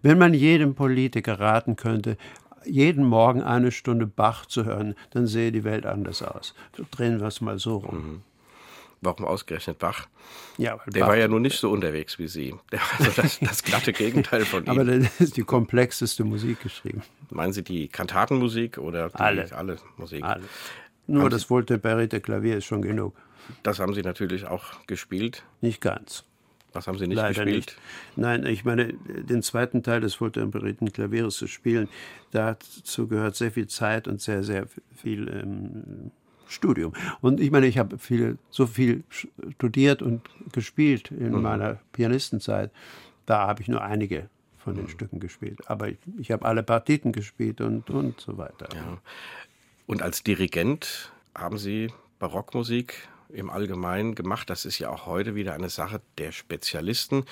wenn 0.00 0.16
man 0.16 0.32
jedem 0.32 0.74
Politiker 0.74 1.38
raten 1.38 1.76
könnte, 1.76 2.16
jeden 2.64 3.04
Morgen 3.04 3.42
eine 3.42 3.72
Stunde 3.72 4.06
Bach 4.06 4.46
zu 4.46 4.64
hören, 4.64 4.94
dann 5.10 5.26
sähe 5.26 5.52
die 5.52 5.64
Welt 5.64 5.84
anders 5.84 6.22
aus. 6.22 6.54
Drehen 6.90 7.20
wir 7.20 7.26
es 7.26 7.42
mal 7.42 7.58
so 7.58 7.76
rum. 7.76 7.96
Mhm. 7.96 8.22
Warum 9.00 9.24
ausgerechnet 9.24 9.78
Bach? 9.78 10.08
Ja, 10.56 10.78
der 10.86 11.00
Bach, 11.00 11.08
war 11.08 11.16
ja 11.16 11.28
nun 11.28 11.42
nicht 11.42 11.58
so 11.58 11.70
unterwegs 11.70 12.18
wie 12.18 12.26
Sie. 12.26 12.54
Der 12.72 12.80
war 12.80 12.88
also 12.98 13.22
das, 13.22 13.38
das 13.40 13.62
glatte 13.62 13.92
Gegenteil 13.92 14.44
von 14.44 14.64
ihm. 14.64 14.70
Aber 14.70 14.84
der 14.84 15.08
ist 15.18 15.36
die 15.36 15.42
komplexeste 15.42 16.24
Musik 16.24 16.62
geschrieben. 16.62 17.02
Meinen 17.30 17.52
Sie 17.52 17.62
die 17.62 17.88
Kantatenmusik 17.88 18.78
oder 18.78 19.08
die, 19.08 19.14
alle. 19.16 19.52
alle 19.52 19.76
Musik? 19.96 20.24
Alle. 20.24 20.42
Nur 21.06 21.22
haben 21.22 21.30
das 21.30 21.44
Voltemperierte 21.44 22.20
Klavier 22.20 22.58
ist 22.58 22.64
schon 22.64 22.82
genug. 22.82 23.14
Das 23.62 23.78
haben 23.78 23.94
Sie 23.94 24.02
natürlich 24.02 24.46
auch 24.46 24.86
gespielt. 24.86 25.44
Nicht 25.60 25.80
ganz. 25.80 26.24
Was 26.72 26.86
haben 26.86 26.98
Sie 26.98 27.06
nicht 27.06 27.16
Leider 27.16 27.44
gespielt? 27.44 27.66
Nicht. 27.66 27.78
Nein, 28.16 28.46
ich 28.46 28.64
meine, 28.64 28.92
den 28.92 29.42
zweiten 29.42 29.82
Teil 29.82 30.00
des 30.00 30.20
wohltemperierten 30.20 30.92
Klavieres 30.92 31.36
zu 31.36 31.46
spielen, 31.46 31.88
dazu 32.30 33.08
gehört 33.08 33.36
sehr 33.36 33.50
viel 33.50 33.68
Zeit 33.68 34.06
und 34.06 34.20
sehr, 34.20 34.42
sehr 34.42 34.66
viel 34.94 35.28
ähm, 35.28 36.10
Studium. 36.48 36.92
Und 37.20 37.40
ich 37.40 37.50
meine, 37.50 37.66
ich 37.66 37.78
habe 37.78 37.98
viel, 37.98 38.38
so 38.50 38.66
viel 38.66 39.04
studiert 39.10 40.02
und 40.02 40.22
gespielt 40.52 41.10
in 41.10 41.32
mhm. 41.32 41.42
meiner 41.42 41.78
Pianistenzeit. 41.92 42.70
Da 43.26 43.46
habe 43.46 43.62
ich 43.62 43.68
nur 43.68 43.82
einige 43.82 44.28
von 44.56 44.74
den 44.74 44.84
mhm. 44.84 44.90
Stücken 44.90 45.20
gespielt. 45.20 45.60
Aber 45.70 45.88
ich, 45.88 45.98
ich 46.18 46.30
habe 46.30 46.44
alle 46.46 46.62
Partiten 46.62 47.12
gespielt 47.12 47.60
und, 47.60 47.90
und 47.90 48.20
so 48.20 48.38
weiter. 48.38 48.68
Ja. 48.74 48.98
Und 49.86 50.02
als 50.02 50.22
Dirigent 50.22 51.12
haben 51.34 51.58
Sie 51.58 51.92
Barockmusik 52.18 53.08
im 53.30 53.50
Allgemeinen 53.50 54.14
gemacht. 54.14 54.50
Das 54.50 54.64
ist 54.64 54.78
ja 54.78 54.90
auch 54.90 55.06
heute 55.06 55.34
wieder 55.34 55.54
eine 55.54 55.68
Sache 55.68 56.00
der 56.16 56.32
Spezialisten. 56.32 57.24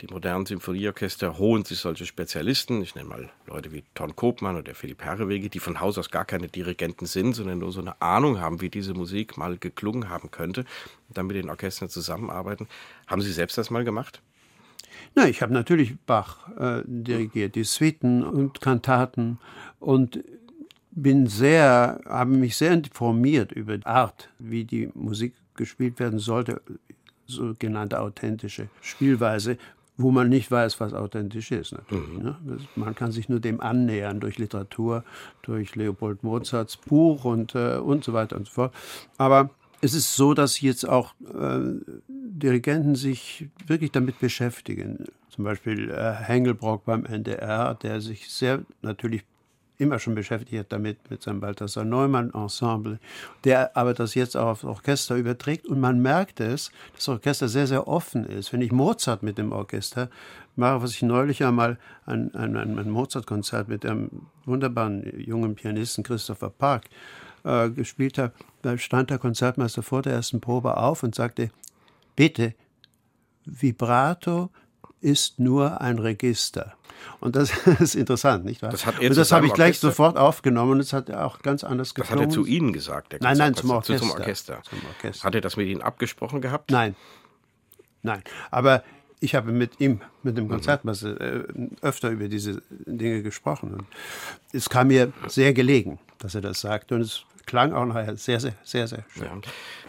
Die 0.00 0.06
modernen 0.06 0.46
Symphonieorchester 0.46 1.38
holen 1.38 1.64
sich 1.64 1.78
solche 1.78 2.06
Spezialisten. 2.06 2.82
Ich 2.82 2.94
nenne 2.94 3.08
mal 3.08 3.30
Leute 3.46 3.72
wie 3.72 3.84
Ton 3.94 4.16
Kopmann 4.16 4.56
oder 4.56 4.74
Philipp 4.74 5.02
Herrewege, 5.02 5.50
die 5.50 5.58
von 5.58 5.80
Haus 5.80 5.98
aus 5.98 6.10
gar 6.10 6.24
keine 6.24 6.48
Dirigenten 6.48 7.06
sind, 7.06 7.34
sondern 7.34 7.58
nur 7.58 7.72
so 7.72 7.80
eine 7.80 8.00
Ahnung 8.00 8.40
haben, 8.40 8.60
wie 8.60 8.70
diese 8.70 8.94
Musik 8.94 9.36
mal 9.36 9.58
geklungen 9.58 10.08
haben 10.08 10.30
könnte 10.30 10.64
und 11.08 11.18
dann 11.18 11.26
mit 11.26 11.36
den 11.36 11.50
Orchestern 11.50 11.88
zusammenarbeiten. 11.88 12.68
Haben 13.06 13.22
Sie 13.22 13.32
selbst 13.32 13.58
das 13.58 13.70
mal 13.70 13.84
gemacht? 13.84 14.22
Na, 15.14 15.28
ich 15.28 15.42
habe 15.42 15.52
natürlich 15.52 15.98
Bach 16.06 16.48
äh, 16.56 16.82
dirigiert, 16.84 17.54
die 17.54 17.64
Suiten 17.64 18.22
und 18.22 18.60
Kantaten 18.60 19.38
und 19.78 20.22
bin 20.90 21.26
sehr, 21.26 22.00
habe 22.06 22.30
mich 22.30 22.56
sehr 22.56 22.72
informiert 22.72 23.52
über 23.52 23.78
die 23.78 23.86
Art, 23.86 24.28
wie 24.38 24.64
die 24.64 24.90
Musik 24.94 25.34
gespielt 25.54 25.98
werden 25.98 26.18
sollte, 26.18 26.60
sogenannte 27.26 28.00
authentische 28.00 28.68
Spielweise, 28.80 29.56
wo 29.96 30.10
man 30.10 30.28
nicht 30.28 30.50
weiß, 30.50 30.80
was 30.80 30.94
authentisch 30.94 31.52
ist. 31.52 31.72
Natürlich, 31.72 32.08
mhm. 32.08 32.22
ne? 32.22 32.36
Man 32.74 32.94
kann 32.94 33.12
sich 33.12 33.28
nur 33.28 33.40
dem 33.40 33.60
annähern 33.60 34.18
durch 34.20 34.38
Literatur, 34.38 35.04
durch 35.42 35.76
Leopold 35.76 36.22
Mozarts 36.22 36.76
Buch 36.76 37.24
und, 37.24 37.54
äh, 37.54 37.76
und 37.76 38.02
so 38.02 38.12
weiter 38.12 38.36
und 38.36 38.46
so 38.46 38.52
fort. 38.52 38.74
Aber 39.18 39.50
es 39.82 39.94
ist 39.94 40.14
so, 40.14 40.34
dass 40.34 40.60
jetzt 40.60 40.88
auch 40.88 41.14
äh, 41.34 41.60
Dirigenten 42.08 42.94
sich 42.94 43.48
wirklich 43.66 43.92
damit 43.92 44.18
beschäftigen. 44.18 45.04
Zum 45.28 45.44
Beispiel 45.44 45.90
äh, 45.90 46.14
Hengelbrock 46.14 46.84
beim 46.84 47.04
NDR, 47.04 47.74
der 47.74 48.00
sich 48.00 48.30
sehr 48.30 48.62
natürlich 48.82 49.24
immer 49.80 49.98
schon 49.98 50.14
beschäftigt 50.14 50.66
damit, 50.70 51.10
mit 51.10 51.22
seinem 51.22 51.40
Balthasar 51.40 51.84
Neumann 51.84 52.32
Ensemble, 52.32 52.98
der 53.44 53.76
aber 53.76 53.94
das 53.94 54.14
jetzt 54.14 54.36
auch 54.36 54.48
aufs 54.48 54.64
Orchester 54.64 55.16
überträgt. 55.16 55.66
Und 55.66 55.80
man 55.80 56.00
merkt 56.00 56.40
es, 56.40 56.70
dass 56.92 57.04
das 57.04 57.08
Orchester 57.08 57.48
sehr, 57.48 57.66
sehr 57.66 57.88
offen 57.88 58.24
ist. 58.26 58.52
Wenn 58.52 58.60
ich 58.60 58.72
Mozart 58.72 59.22
mit 59.22 59.38
dem 59.38 59.52
Orchester 59.52 60.10
mache, 60.56 60.82
was 60.82 60.92
ich 60.92 61.02
neulich 61.02 61.44
einmal 61.44 61.78
ein, 62.06 62.34
ein, 62.34 62.56
ein 62.56 62.90
Mozart-Konzert 62.90 63.68
mit 63.68 63.86
einem 63.86 64.26
wunderbaren 64.44 65.18
jungen 65.18 65.54
Pianisten 65.54 66.04
Christopher 66.04 66.50
Park 66.50 66.84
äh, 67.44 67.70
gespielt 67.70 68.18
habe, 68.18 68.32
da 68.62 68.76
stand 68.76 69.10
der 69.10 69.18
Konzertmeister 69.18 69.82
vor 69.82 70.02
der 70.02 70.12
ersten 70.12 70.40
Probe 70.40 70.76
auf 70.76 71.02
und 71.02 71.14
sagte, 71.14 71.50
bitte, 72.14 72.54
Vibrato 73.46 74.50
ist 75.00 75.38
nur 75.38 75.80
ein 75.80 75.98
Register. 75.98 76.74
Und 77.20 77.36
das 77.36 77.52
ist 77.80 77.94
interessant, 77.94 78.44
nicht 78.44 78.62
wahr? 78.62 78.70
Das, 78.70 78.86
hat 78.86 78.98
und 78.98 79.16
das 79.16 79.32
habe 79.32 79.46
ich 79.46 79.52
gleich 79.52 79.68
Orchester? 79.68 79.88
sofort 79.88 80.16
aufgenommen 80.16 80.72
und 80.72 80.80
es 80.80 80.92
hat 80.92 81.10
auch 81.10 81.40
ganz 81.42 81.64
anders 81.64 81.94
geklungen. 81.94 82.28
Das 82.28 82.36
hat 82.36 82.38
er 82.38 82.42
zu 82.42 82.46
Ihnen 82.46 82.72
gesagt, 82.72 83.12
der 83.12 83.20
Nein, 83.22 83.38
nein, 83.38 83.54
zum 83.54 83.70
Orchester. 83.70 84.06
Zum 84.06 84.10
Orchester. 84.18 84.62
zum 84.62 84.78
Orchester. 84.86 85.24
Hat 85.24 85.34
er 85.34 85.40
das 85.40 85.56
mit 85.56 85.68
Ihnen 85.68 85.82
abgesprochen 85.82 86.40
gehabt? 86.40 86.70
Nein. 86.70 86.94
Nein. 88.02 88.22
Aber 88.50 88.82
ich 89.20 89.34
habe 89.34 89.52
mit 89.52 89.80
ihm, 89.80 90.00
mit 90.22 90.38
dem 90.38 90.48
Konzertmeister, 90.48 91.20
äh, 91.20 91.44
öfter 91.82 92.08
über 92.08 92.28
diese 92.28 92.62
Dinge 92.70 93.22
gesprochen. 93.22 93.74
Und 93.74 93.86
es 94.52 94.70
kam 94.70 94.88
mir 94.88 95.12
sehr 95.26 95.52
gelegen, 95.52 95.98
dass 96.18 96.34
er 96.34 96.40
das 96.40 96.62
sagte. 96.62 96.94
Und 96.94 97.02
es 97.02 97.24
klang 97.44 97.72
auch 97.74 97.84
nachher 97.84 98.16
sehr, 98.16 98.40
sehr, 98.40 98.54
sehr, 98.62 98.88
sehr 98.88 99.04
schön. 99.12 99.24
Ja, 99.24 99.40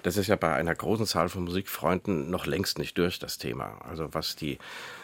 das 0.04 0.18
ist 0.18 0.28
ja 0.28 0.36
bei 0.36 0.54
einer 0.54 0.76
großen 0.76 1.06
Zahl 1.06 1.30
von 1.30 1.46
Musikfreunden 1.46 2.30
noch 2.30 2.46
längst 2.46 2.78
nicht 2.78 2.98
durch, 2.98 3.20
das 3.20 3.38
Thema. 3.38 3.80
Also 3.88 4.14
was 4.14 4.36
die 4.36 4.58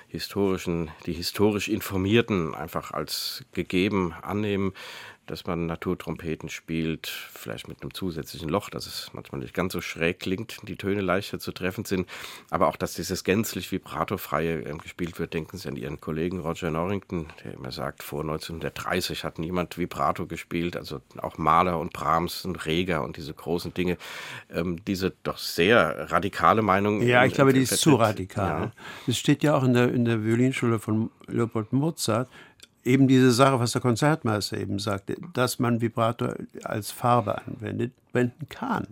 historischen, 0.07 0.89
die 1.05 1.13
historisch 1.13 1.67
Informierten 1.67 2.55
einfach 2.55 2.91
als 2.91 3.43
gegeben 3.51 4.13
annehmen, 4.21 4.73
dass 5.27 5.45
man 5.45 5.65
Naturtrompeten 5.65 6.49
spielt, 6.49 7.07
vielleicht 7.07 7.67
mit 7.67 7.81
einem 7.81 7.93
zusätzlichen 7.93 8.49
Loch, 8.49 8.69
dass 8.69 8.87
es 8.87 9.11
manchmal 9.13 9.41
nicht 9.41 9.53
ganz 9.53 9.73
so 9.73 9.81
schräg 9.81 10.19
klingt, 10.19 10.57
die 10.63 10.75
Töne 10.75 11.01
leichter 11.01 11.39
zu 11.39 11.51
treffen 11.51 11.85
sind, 11.85 12.07
aber 12.49 12.67
auch, 12.67 12.75
dass 12.75 12.93
dieses 12.93 13.23
gänzlich 13.23 13.71
vibratofreie 13.71 14.61
äh, 14.61 14.77
gespielt 14.77 15.19
wird, 15.19 15.33
denken 15.33 15.57
Sie 15.57 15.67
an 15.67 15.75
Ihren 15.75 16.01
Kollegen 16.01 16.39
Roger 16.39 16.71
Norrington, 16.71 17.27
der 17.43 17.53
immer 17.53 17.71
sagt, 17.71 18.03
vor 18.03 18.21
1930 18.21 19.23
hat 19.23 19.39
niemand 19.39 19.77
Vibrato 19.77 20.25
gespielt, 20.25 20.75
also 20.75 21.01
auch 21.17 21.37
Mahler 21.37 21.79
und 21.79 21.93
Brahms 21.93 22.45
und 22.45 22.65
Reger 22.65 23.03
und 23.03 23.17
diese 23.17 23.33
großen 23.33 23.73
Dinge, 23.73 23.97
ähm, 24.49 24.83
diese 24.85 25.13
doch 25.23 25.37
sehr 25.37 26.11
radikale 26.11 26.61
Meinung. 26.61 27.01
Ja, 27.01 27.25
ich 27.25 27.33
glaube, 27.33 27.53
die 27.53 27.61
ist 27.61 27.77
zu 27.77 27.95
radikal. 27.95 28.71
Es 29.01 29.07
ja. 29.07 29.13
steht 29.13 29.43
ja 29.43 29.55
auch 29.55 29.63
in 29.63 29.73
der, 29.73 29.93
in 29.93 30.05
der 30.05 30.23
Violinschule 30.23 30.79
von 30.79 31.11
Leopold 31.27 31.73
Mozart, 31.73 32.29
eben 32.83 33.07
diese 33.07 33.31
Sache, 33.31 33.59
was 33.59 33.71
der 33.73 33.81
Konzertmeister 33.81 34.57
eben 34.57 34.79
sagte, 34.79 35.17
dass 35.33 35.59
man 35.59 35.81
Vibrato 35.81 36.33
als 36.63 36.91
Farbe 36.91 37.45
anwendet, 37.45 37.93
wenden 38.13 38.47
kann. 38.49 38.87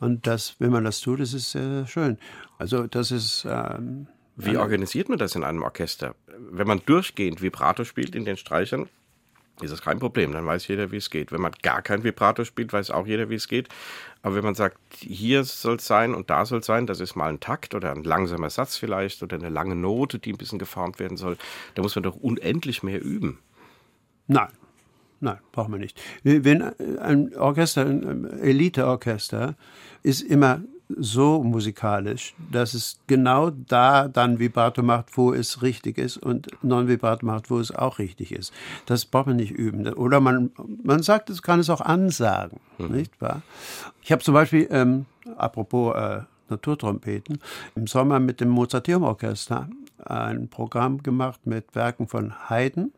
Und 0.00 0.26
das, 0.26 0.56
wenn 0.58 0.70
man 0.70 0.84
das 0.84 1.00
tut, 1.00 1.20
das 1.20 1.34
ist 1.34 1.50
sehr, 1.50 1.68
sehr 1.68 1.86
schön. 1.86 2.18
Also 2.58 2.86
das 2.86 3.10
ist. 3.10 3.46
Ähm, 3.48 4.06
Wie 4.36 4.56
organisiert 4.56 5.08
man 5.08 5.18
das 5.18 5.34
in 5.34 5.44
einem 5.44 5.62
Orchester? 5.62 6.14
Wenn 6.50 6.66
man 6.66 6.80
durchgehend 6.86 7.42
Vibrato 7.42 7.84
spielt 7.84 8.14
in 8.14 8.24
den 8.24 8.36
Streichern, 8.36 8.88
ist 9.60 9.72
das 9.72 9.82
kein 9.82 9.98
Problem. 9.98 10.32
Dann 10.32 10.46
weiß 10.46 10.68
jeder, 10.68 10.90
wie 10.92 10.96
es 10.96 11.10
geht. 11.10 11.32
Wenn 11.32 11.40
man 11.40 11.52
gar 11.62 11.82
kein 11.82 12.04
Vibrato 12.04 12.44
spielt, 12.44 12.72
weiß 12.72 12.90
auch 12.90 13.06
jeder, 13.06 13.28
wie 13.30 13.34
es 13.34 13.48
geht. 13.48 13.68
Aber 14.22 14.34
wenn 14.34 14.44
man 14.44 14.54
sagt, 14.54 14.78
hier 14.98 15.44
soll 15.44 15.76
es 15.76 15.86
sein 15.86 16.14
und 16.14 16.30
da 16.30 16.44
soll 16.44 16.60
es 16.60 16.66
sein, 16.66 16.86
das 16.86 17.00
ist 17.00 17.16
mal 17.16 17.28
ein 17.28 17.40
Takt 17.40 17.74
oder 17.74 17.92
ein 17.92 18.04
langsamer 18.04 18.50
Satz 18.50 18.76
vielleicht 18.76 19.22
oder 19.22 19.36
eine 19.36 19.48
lange 19.48 19.76
Note, 19.76 20.18
die 20.18 20.32
ein 20.32 20.38
bisschen 20.38 20.58
geformt 20.58 20.98
werden 20.98 21.16
soll, 21.16 21.36
da 21.74 21.82
muss 21.82 21.94
man 21.94 22.02
doch 22.02 22.16
unendlich 22.16 22.82
mehr 22.82 23.02
üben. 23.02 23.38
Nein, 24.26 24.48
nein, 25.20 25.38
braucht 25.52 25.68
man 25.68 25.80
nicht. 25.80 26.00
Wenn 26.22 26.62
ein 26.98 27.36
Orchester, 27.36 27.86
ein 27.86 28.24
Eliteorchester, 28.40 29.56
ist 30.02 30.22
immer 30.22 30.62
so 30.88 31.42
musikalisch, 31.42 32.34
dass 32.50 32.74
es 32.74 32.98
genau 33.06 33.50
da 33.50 34.08
dann 34.08 34.38
Vibrato 34.38 34.82
macht, 34.82 35.16
wo 35.16 35.32
es 35.32 35.62
richtig 35.62 35.98
ist 35.98 36.16
und 36.16 36.48
Non-Vibrato 36.62 37.26
macht, 37.26 37.50
wo 37.50 37.58
es 37.58 37.74
auch 37.74 37.98
richtig 37.98 38.32
ist. 38.32 38.52
Das 38.86 39.04
braucht 39.04 39.26
man 39.26 39.36
nicht 39.36 39.52
üben. 39.52 39.86
Oder 39.92 40.20
man, 40.20 40.50
man 40.82 41.02
sagt, 41.02 41.30
es 41.30 41.42
kann 41.42 41.60
es 41.60 41.70
auch 41.70 41.80
ansagen, 41.80 42.60
mhm. 42.78 42.88
nicht 42.88 43.20
wahr? 43.20 43.42
Ich 44.02 44.12
habe 44.12 44.22
zum 44.22 44.34
Beispiel, 44.34 44.66
ähm, 44.70 45.06
apropos 45.36 45.94
äh, 45.94 46.20
Naturtrompeten, 46.48 47.40
im 47.74 47.86
Sommer 47.86 48.20
mit 48.20 48.40
dem 48.40 48.48
Mozarteum 48.48 49.02
Orchester 49.02 49.68
ein 50.04 50.48
Programm 50.48 51.02
gemacht 51.02 51.46
mit 51.46 51.74
Werken 51.74 52.08
von 52.08 52.48
Haydn, 52.48 52.92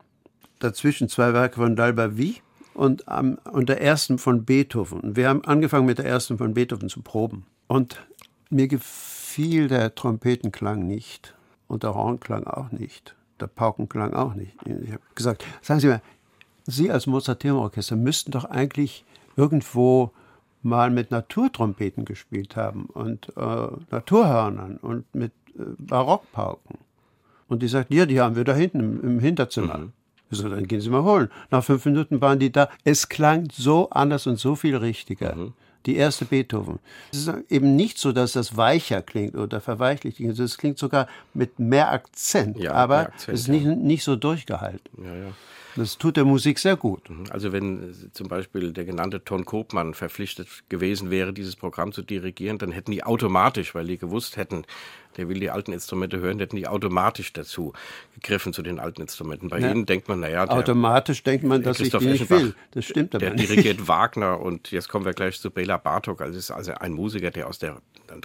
dazwischen 0.59 1.09
zwei 1.09 1.33
Werke 1.33 1.55
von 1.55 1.75
Dalbavi 1.75 2.41
und, 2.73 3.05
um, 3.07 3.37
und 3.51 3.67
der 3.67 3.81
ersten 3.81 4.17
von 4.17 4.45
Beethoven. 4.45 5.15
Wir 5.15 5.27
haben 5.27 5.43
angefangen 5.43 5.85
mit 5.85 5.97
der 5.97 6.05
ersten 6.05 6.37
von 6.37 6.53
Beethoven 6.53 6.87
zu 6.87 7.01
proben. 7.01 7.45
Und 7.71 8.05
mir 8.49 8.67
gefiel 8.67 9.69
der 9.69 9.95
Trompetenklang 9.95 10.85
nicht 10.85 11.35
und 11.69 11.83
der 11.83 11.95
Hornklang 11.95 12.43
auch 12.43 12.69
nicht, 12.73 13.15
der 13.39 13.47
Paukenklang 13.47 14.13
auch 14.13 14.33
nicht. 14.33 14.57
Ich 14.65 14.91
habe 14.91 14.99
gesagt, 15.15 15.45
sagen 15.61 15.79
Sie 15.79 15.87
mal, 15.87 16.01
Sie 16.65 16.91
als 16.91 17.07
Mozarteum-Orchester 17.07 17.95
müssten 17.95 18.31
doch 18.31 18.43
eigentlich 18.43 19.05
irgendwo 19.37 20.11
mal 20.63 20.89
mit 20.89 21.11
Naturtrompeten 21.11 22.03
gespielt 22.03 22.57
haben 22.57 22.87
und 22.87 23.29
äh, 23.37 23.67
Naturhörnern 23.89 24.75
und 24.75 25.05
mit 25.15 25.31
äh, 25.57 25.61
Barockpauken. 25.77 26.77
Und 27.47 27.61
die 27.61 27.69
sagten, 27.69 27.93
ja, 27.93 28.05
die 28.05 28.19
haben 28.19 28.35
wir 28.35 28.43
da 28.43 28.53
hinten 28.53 28.81
im, 28.81 29.01
im 29.01 29.19
Hinterzimmer. 29.21 29.77
Mhm. 29.77 29.93
So, 30.29 30.49
dann 30.49 30.67
gehen 30.67 30.81
Sie 30.81 30.89
mal 30.89 31.03
holen. 31.03 31.29
Nach 31.51 31.63
fünf 31.63 31.85
Minuten 31.85 32.19
waren 32.19 32.37
die 32.37 32.51
da. 32.51 32.67
Es 32.83 33.07
klang 33.07 33.47
so 33.49 33.89
anders 33.91 34.27
und 34.27 34.35
so 34.35 34.57
viel 34.57 34.75
richtiger. 34.75 35.35
Mhm. 35.35 35.53
Die 35.85 35.95
erste 35.95 36.25
Beethoven. 36.25 36.79
Es 37.11 37.27
ist 37.27 37.33
eben 37.49 37.75
nicht 37.75 37.97
so, 37.97 38.11
dass 38.11 38.33
das 38.33 38.55
weicher 38.55 39.01
klingt 39.01 39.35
oder 39.35 39.61
verweichlicht 39.61 40.17
klingt. 40.17 40.37
Es 40.37 40.57
klingt 40.57 40.77
sogar 40.77 41.07
mit 41.33 41.59
mehr 41.59 41.91
Akzent, 41.91 42.57
ja, 42.57 42.73
aber 42.73 42.99
Akzent, 42.99 43.35
es 43.35 43.41
ist 43.41 43.47
nicht, 43.47 43.65
nicht 43.65 44.03
so 44.03 44.15
durchgehalten. 44.15 45.03
Ja, 45.03 45.15
ja. 45.15 45.33
Das 45.75 45.97
tut 45.97 46.17
der 46.17 46.25
Musik 46.25 46.59
sehr 46.59 46.75
gut. 46.75 47.09
Mhm. 47.09 47.25
Also 47.29 47.51
wenn 47.51 47.95
zum 48.13 48.27
Beispiel 48.27 48.73
der 48.73 48.85
genannte 48.85 49.23
Ton 49.23 49.45
Kopmann 49.45 49.93
verpflichtet 49.93 50.47
gewesen 50.69 51.09
wäre, 51.09 51.33
dieses 51.33 51.55
Programm 51.55 51.91
zu 51.93 52.01
dirigieren, 52.01 52.57
dann 52.57 52.71
hätten 52.71 52.91
die 52.91 53.03
automatisch, 53.03 53.73
weil 53.73 53.87
die 53.87 53.97
gewusst 53.97 54.37
hätten, 54.37 54.65
der 55.17 55.29
will 55.29 55.39
die 55.39 55.49
alten 55.49 55.73
Instrumente 55.73 56.19
hören, 56.19 56.39
hätten 56.39 56.55
die 56.55 56.67
automatisch 56.67 57.33
dazu 57.33 57.73
gegriffen 58.15 58.53
zu 58.53 58.61
den 58.61 58.79
alten 58.79 59.01
Instrumenten. 59.01 59.49
Bei 59.49 59.59
ja. 59.59 59.71
Ihnen 59.71 59.85
denkt 59.85 60.07
man, 60.07 60.19
naja, 60.19 60.45
der, 60.45 60.55
automatisch 60.55 61.23
denkt 61.23 61.43
man, 61.43 61.63
dass 61.63 61.79
ich 61.79 61.89
die 61.89 62.05
nicht 62.05 62.29
will. 62.29 62.55
Das 62.71 62.85
stimmt 62.85 63.15
aber 63.15 63.25
Der 63.25 63.33
nicht. 63.35 63.49
dirigiert 63.49 63.87
Wagner 63.87 64.39
und 64.39 64.71
jetzt 64.71 64.89
kommen 64.89 65.05
wir 65.05 65.13
gleich 65.13 65.39
zu 65.39 65.51
Bela 65.51 65.77
Bartok. 65.77 66.21
Also 66.21 66.37
ist 66.37 66.51
also 66.51 66.73
ein 66.73 66.93
Musiker, 66.93 67.31
der 67.31 67.47
aus 67.47 67.59
der 67.59 67.77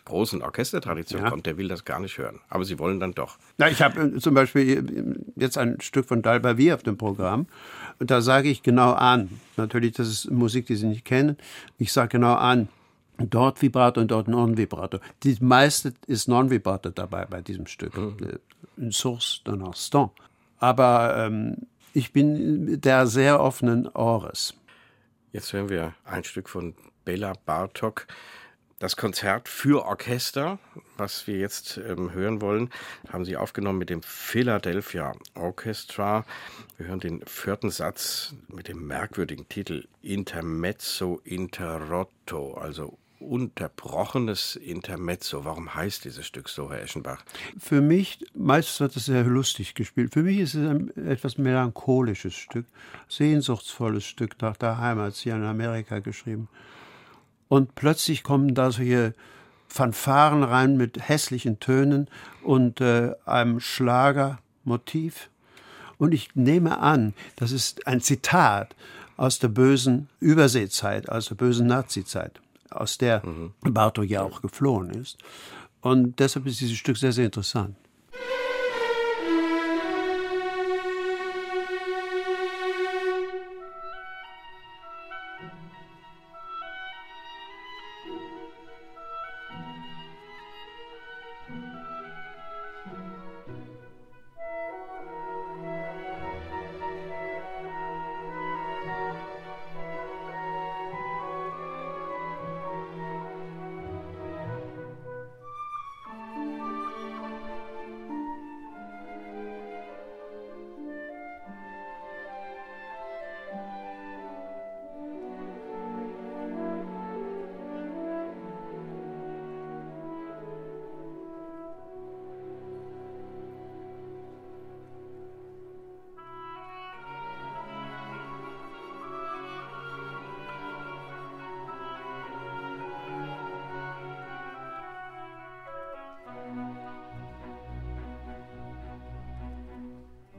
großen 0.05 0.43
Orchestertradition 0.43 1.23
ja. 1.23 1.31
kommt, 1.31 1.47
der 1.47 1.57
will 1.59 1.69
das 1.69 1.85
gar 1.85 2.01
nicht 2.01 2.19
hören. 2.19 2.41
Aber 2.49 2.65
Sie 2.65 2.79
wollen 2.79 3.01
dann 3.01 3.13
doch. 3.13 3.39
Na, 3.59 3.69
ich 3.69 3.83
habe 3.83 4.01
äh, 4.01 4.19
zum 4.19 4.35
Beispiel 4.35 4.79
äh, 4.79 5.41
jetzt 5.41 5.59
ein 5.59 5.81
Stück 5.81 6.07
von 6.07 6.23
Dalbavi 6.23 6.73
auf 6.73 6.83
dem 6.83 6.97
Programm 6.97 7.47
und 7.99 8.11
da 8.11 8.21
sage 8.21 8.49
ich 8.49 8.63
genau 8.63 8.93
an. 8.93 9.41
Natürlich, 9.57 9.93
das 9.93 10.09
ist 10.09 10.31
Musik, 10.31 10.67
die 10.67 10.77
Sie 10.77 10.87
nicht 10.87 11.05
kennen. 11.05 11.37
Ich 11.79 11.93
sage 11.93 12.09
genau 12.09 12.35
an 12.35 12.69
dort 13.19 13.63
Vibrato 13.63 14.01
und 14.01 14.11
dort 14.11 14.29
Non-Vibrato. 14.29 14.99
Die 15.23 15.37
meiste 15.41 15.95
ist 16.07 16.29
Non-Vibrato 16.29 16.91
dabei 16.91 17.25
bei 17.27 17.41
diesem 17.41 17.67
Stück. 17.67 17.97
Mhm. 17.97 18.17
Une 18.77 18.93
source 18.93 19.43
d'un 19.45 19.65
instant. 19.67 20.13
Aber 20.59 21.17
ähm, 21.17 21.67
ich 21.93 22.13
bin 22.13 22.81
der 22.81 23.07
sehr 23.07 23.41
offenen 23.41 23.89
Ohres. 23.89 24.55
Jetzt 25.33 25.53
hören 25.53 25.69
wir 25.69 25.95
ein 26.05 26.25
Stück 26.25 26.49
von 26.49 26.75
Bela 27.05 27.33
Bartok. 27.47 28.07
Das 28.79 28.97
Konzert 28.97 29.49
für 29.49 29.87
Orchester, 29.87 30.59
was 30.99 31.27
wir 31.27 31.39
jetzt 31.39 31.79
ähm, 31.79 32.13
hören 32.13 32.43
wollen, 32.43 32.69
haben 33.09 33.25
Sie 33.25 33.39
aufgenommen 33.39 33.79
mit 33.79 33.89
dem 33.89 34.03
Philadelphia 34.03 35.13
Orchestra. 35.35 36.27
Wir 36.77 36.89
hören 36.89 37.01
den 37.01 37.25
vierten 37.25 37.71
Satz 37.71 38.35
mit 38.49 38.69
dem 38.69 38.87
merkwürdigen 38.87 39.49
Titel 39.49 39.89
Intermezzo 40.03 41.23
Interrotto, 41.25 42.53
also 42.53 42.99
unterbrochenes 43.27 44.57
Intermezzo. 44.57 45.45
Warum 45.45 45.75
heißt 45.75 46.05
dieses 46.05 46.27
Stück 46.27 46.49
so, 46.49 46.71
Herr 46.71 46.83
Eschenbach? 46.83 47.25
Für 47.59 47.81
mich, 47.81 48.25
meistens 48.35 48.81
wird 48.81 48.97
es 48.97 49.07
sehr 49.07 49.25
lustig 49.25 49.75
gespielt. 49.75 50.13
Für 50.13 50.23
mich 50.23 50.39
ist 50.39 50.55
es 50.55 50.69
ein 50.69 50.97
etwas 50.97 51.37
melancholisches 51.39 52.35
Stück, 52.35 52.67
sehnsuchtsvolles 53.09 54.05
Stück 54.05 54.41
nach 54.41 54.57
der 54.57 54.79
Heimat, 54.79 55.15
sie 55.15 55.31
in 55.31 55.45
Amerika 55.45 55.99
geschrieben. 55.99 56.49
Und 57.49 57.75
plötzlich 57.75 58.23
kommen 58.23 58.55
da 58.55 58.71
solche 58.71 59.15
Fanfaren 59.69 60.43
rein 60.43 60.77
mit 60.77 61.09
hässlichen 61.09 61.61
Tönen 61.61 62.09
und 62.43 62.81
äh, 62.81 63.13
einem 63.25 63.61
Schlagermotiv. 63.61 65.29
Und 65.99 66.13
ich 66.13 66.35
nehme 66.35 66.79
an, 66.79 67.15
das 67.37 67.53
ist 67.53 67.87
ein 67.87 68.01
Zitat 68.01 68.75
aus 69.17 69.39
der 69.39 69.49
bösen 69.49 70.09
Überseezeit, 70.21 71.09
aus 71.09 71.29
der 71.29 71.37
bösen 71.37 71.67
Nazizeit 71.67 72.41
aus 72.71 72.99
der 72.99 73.25
mhm. 73.25 73.53
Bartok 73.63 74.07
ja 74.07 74.23
auch 74.23 74.43
geflohen 74.43 74.91
ist. 74.91 75.19
Und 75.81 76.19
deshalb 76.19 76.47
ist 76.47 76.61
dieses 76.61 76.77
Stück 76.77 76.97
sehr, 76.97 77.13
sehr 77.13 77.27
interessant. 77.27 77.77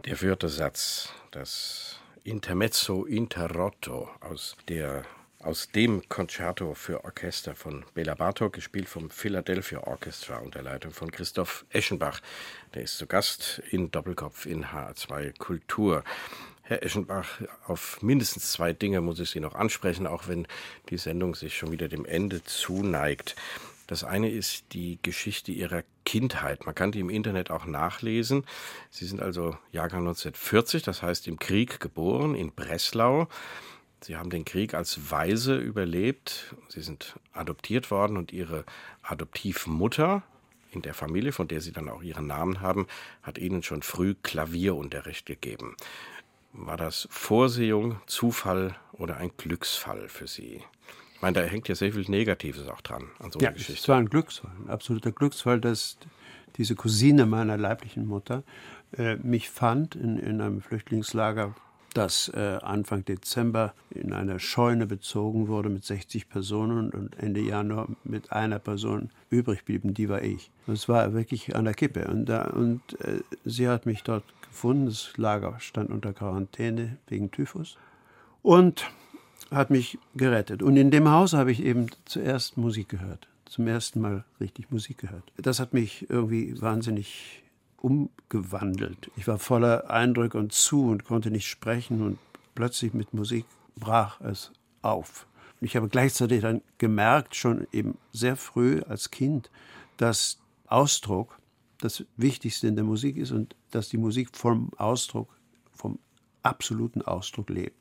Der 0.08 0.16
vierte 0.16 0.48
Satz, 0.48 1.10
das 1.32 2.00
Intermezzo 2.24 3.04
Interrotto 3.04 4.10
aus 4.22 4.56
der 4.70 5.04
aus 5.40 5.70
dem 5.72 6.08
Concerto 6.08 6.76
für 6.76 7.04
Orchester 7.04 7.56
von 7.56 7.84
Bela 7.94 8.16
Bartok, 8.16 8.54
gespielt 8.54 8.88
vom 8.88 9.10
Philadelphia 9.10 9.86
Orchestra 9.86 10.38
unter 10.38 10.62
Leitung 10.62 10.94
von 10.94 11.12
Christoph 11.12 11.66
Eschenbach. 11.72 12.22
Der 12.74 12.84
ist 12.84 12.98
zu 12.98 13.06
Gast 13.06 13.62
in 13.70 13.92
Doppelkopf 13.92 14.46
in 14.46 14.68
H2 14.68 15.38
Kultur. 15.38 16.06
Herr 16.62 16.84
Eschenbach, 16.84 17.42
auf 17.66 18.02
mindestens 18.02 18.54
zwei 18.54 18.72
Dinge 18.72 19.02
muss 19.02 19.20
ich 19.20 19.30
Sie 19.30 19.42
noch 19.42 19.56
ansprechen, 19.56 20.08
auch 20.08 20.30
wenn 20.30 20.48
die 20.90 20.98
Sendung 20.98 21.36
sich 21.36 21.58
schon 21.58 21.74
wieder 21.74 21.90
dem 21.90 22.06
Ende 22.06 22.46
zuneigt. 22.46 23.36
Das 23.88 24.04
eine 24.04 24.30
ist 24.30 24.74
die 24.74 25.00
Geschichte 25.02 25.52
ihrer 25.52 25.84
Kindheit. 26.06 26.66
Man 26.66 26.76
kann 26.76 26.92
die 26.92 27.00
im 27.00 27.10
Internet 27.10 27.50
auch 27.50 27.66
nachlesen. 27.66 28.46
Sie 28.90 29.06
sind 29.06 29.22
also 29.22 29.58
Jahrgang 29.72 30.02
1940, 30.02 30.84
das 30.84 31.02
heißt 31.02 31.28
im 31.28 31.40
Krieg 31.40 31.80
geboren, 31.80 32.36
in 32.36 32.52
Breslau. 32.52 33.28
Sie 34.02 34.16
haben 34.16 34.30
den 34.30 34.46
Krieg 34.46 34.74
als 34.74 35.10
Waise 35.10 35.58
überlebt. 35.58 36.56
Sie 36.70 36.82
sind 36.82 37.16
adoptiert 37.34 37.90
worden 37.90 38.18
und 38.18 38.32
ihre 38.32 38.66
Adoptivmutter 39.02 40.22
in 40.72 40.82
der 40.82 40.94
Familie, 40.94 41.32
von 41.32 41.48
der 41.48 41.62
sie 41.62 41.72
dann 41.72 41.90
auch 41.90 42.04
ihren 42.04 42.28
Namen 42.28 42.62
haben, 42.62 42.88
hat 43.24 43.38
ihnen 43.38 43.64
schon 43.64 43.82
früh 43.82 44.16
Klavierunterricht 44.22 45.26
gegeben. 45.26 45.76
War 46.54 46.78
das 46.78 47.08
Vorsehung, 47.10 48.00
Zufall 48.06 48.76
oder 48.92 49.18
ein 49.18 49.32
Glücksfall 49.38 50.10
für 50.10 50.28
Sie? 50.28 50.62
Ich 51.18 51.22
meine, 51.24 51.42
da 51.42 51.46
hängt 51.46 51.68
ja 51.68 51.74
sehr 51.74 51.94
viel 51.94 52.06
Negatives 52.08 52.68
auch 52.68 52.80
dran 52.82 53.06
an 53.18 53.32
so 53.32 53.40
einer 53.40 53.48
ja, 53.48 53.52
Geschichte. 53.52 53.74
Es 53.74 53.90
war 53.90 53.98
ein 53.98 54.08
Glücksfall, 54.08 54.52
ein 54.64 54.70
absoluter 54.70 55.12
Glücksfall, 55.12 55.60
dass 55.60 55.98
diese 56.58 56.76
Cousine 56.76 57.26
meiner 57.26 57.58
leiblichen 57.58 58.06
Mutter 58.06 58.44
äh, 58.96 59.16
mich 59.16 59.50
fand 59.50 59.96
in, 59.96 60.20
in 60.20 60.40
einem 60.42 60.62
Flüchtlingslager, 60.62 61.56
das 61.96 62.32
äh, 62.36 62.60
Anfang 62.62 63.04
Dezember 63.04 63.74
in 63.90 64.14
einer 64.14 64.38
Scheune 64.38 64.86
bezogen 64.86 65.48
wurde 65.48 65.70
mit 65.70 65.84
60 65.84 66.30
Personen 66.30 66.92
und 66.92 67.18
Ende 67.18 67.42
Januar 67.42 67.88
mit 68.04 68.32
einer 68.32 68.60
Person 68.60 69.10
übrig 69.32 69.66
blieben, 69.66 69.96
die 69.96 70.10
war 70.10 70.22
ich. 70.22 70.52
Es 70.68 70.88
war 70.88 71.14
wirklich 71.14 71.56
an 71.56 71.66
der 71.66 71.74
Kippe. 71.74 72.08
Und, 72.08 72.28
da, 72.28 72.44
und 72.50 72.82
äh, 73.02 73.22
sie 73.44 73.68
hat 73.68 73.88
mich 73.88 74.04
dort 74.04 74.24
gefunden. 74.44 74.86
Das 74.86 75.14
Lager 75.18 75.60
stand 75.60 75.90
unter 75.90 76.14
Quarantäne 76.14 76.98
wegen 77.08 77.32
Typhus. 77.32 77.76
Und 78.44 78.86
hat 79.52 79.70
mich 79.70 79.98
gerettet. 80.16 80.62
Und 80.62 80.78
in 80.78 80.92
dem 80.92 81.10
Haus 81.10 81.34
habe 81.34 81.52
ich 81.52 81.64
eben 81.64 81.88
zuerst 82.06 82.58
Musik 82.58 82.90
gehört. 82.90 83.28
Zum 83.46 83.68
ersten 83.68 84.02
Mal 84.02 84.26
richtig 84.40 84.72
Musik 84.72 84.98
gehört. 85.00 85.24
Das 85.38 85.60
hat 85.60 85.74
mich 85.74 86.10
irgendwie 86.10 86.60
wahnsinnig 86.62 87.44
umgewandelt. 87.78 89.10
Ich 89.16 89.28
war 89.28 89.40
voller 89.40 89.90
Eindruck 89.90 90.36
und 90.36 90.52
zu 90.52 90.90
und 90.90 91.06
konnte 91.06 91.32
nicht 91.32 91.48
sprechen 91.48 92.02
und 92.02 92.18
plötzlich 92.56 92.94
mit 92.94 93.14
Musik 93.14 93.46
brach 93.76 94.20
es 94.22 94.52
auf. 94.82 95.28
Und 95.60 95.68
ich 95.68 95.76
habe 95.76 95.88
gleichzeitig 95.88 96.42
dann 96.42 96.62
gemerkt, 96.78 97.36
schon 97.36 97.68
eben 97.72 97.98
sehr 98.12 98.36
früh 98.36 98.82
als 98.82 99.12
Kind, 99.12 99.50
dass 99.98 100.40
Ausdruck 100.68 101.40
das 101.80 102.04
Wichtigste 102.18 102.68
in 102.68 102.76
der 102.76 102.84
Musik 102.84 103.18
ist 103.18 103.32
und 103.32 103.56
dass 103.72 103.90
die 103.90 103.98
Musik 103.98 104.36
vom 104.36 104.72
Ausdruck, 104.78 105.30
vom 105.74 106.00
absoluten 106.44 107.02
Ausdruck 107.02 107.50
lebt. 107.50 107.76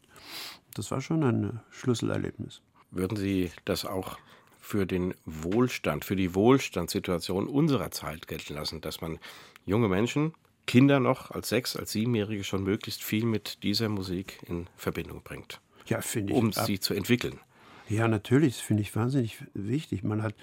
Das 0.77 0.91
war 0.91 1.01
schon 1.01 1.25
ein 1.25 1.61
Schlüsselerlebnis. 1.71 2.61
Würden 2.91 3.17
Sie 3.17 3.51
das 3.65 3.87
auch 3.87 4.19
für 4.61 4.85
den 4.85 5.15
Wohlstand, 5.25 6.05
für 6.05 6.17
die 6.17 6.35
Wohlstandssituation 6.35 7.47
unserer 7.47 7.91
Zeit 7.91 8.29
gelten 8.29 8.55
lassen, 8.55 8.83
dass 8.83 9.01
man 9.01 9.19
junge 9.65 9.89
Menschen, 9.89 10.35
Kinder 10.67 11.01
noch 11.01 11.31
als 11.31 11.49
sechs, 11.49 11.77
als 11.77 11.93
siebenjährige 11.93 12.45
schon 12.45 12.63
möglichst 12.63 13.03
viel 13.03 13.25
mit 13.25 13.63
dieser 13.63 13.89
Musik 13.89 14.39
in 14.47 14.67
Verbindung 14.77 15.23
bringt. 15.23 15.61
Ja, 15.87 16.03
finde 16.03 16.35
ich. 16.35 16.39
Um 16.39 16.53
sie 16.53 16.79
zu 16.79 16.93
entwickeln. 16.93 17.41
Ja, 17.89 18.09
natürlich, 18.09 18.57
das 18.57 18.63
finde 18.63 18.83
ich 18.83 18.95
wahnsinnig 18.97 19.39
wichtig. 19.55 20.03
Man 20.03 20.23
hat, 20.23 20.35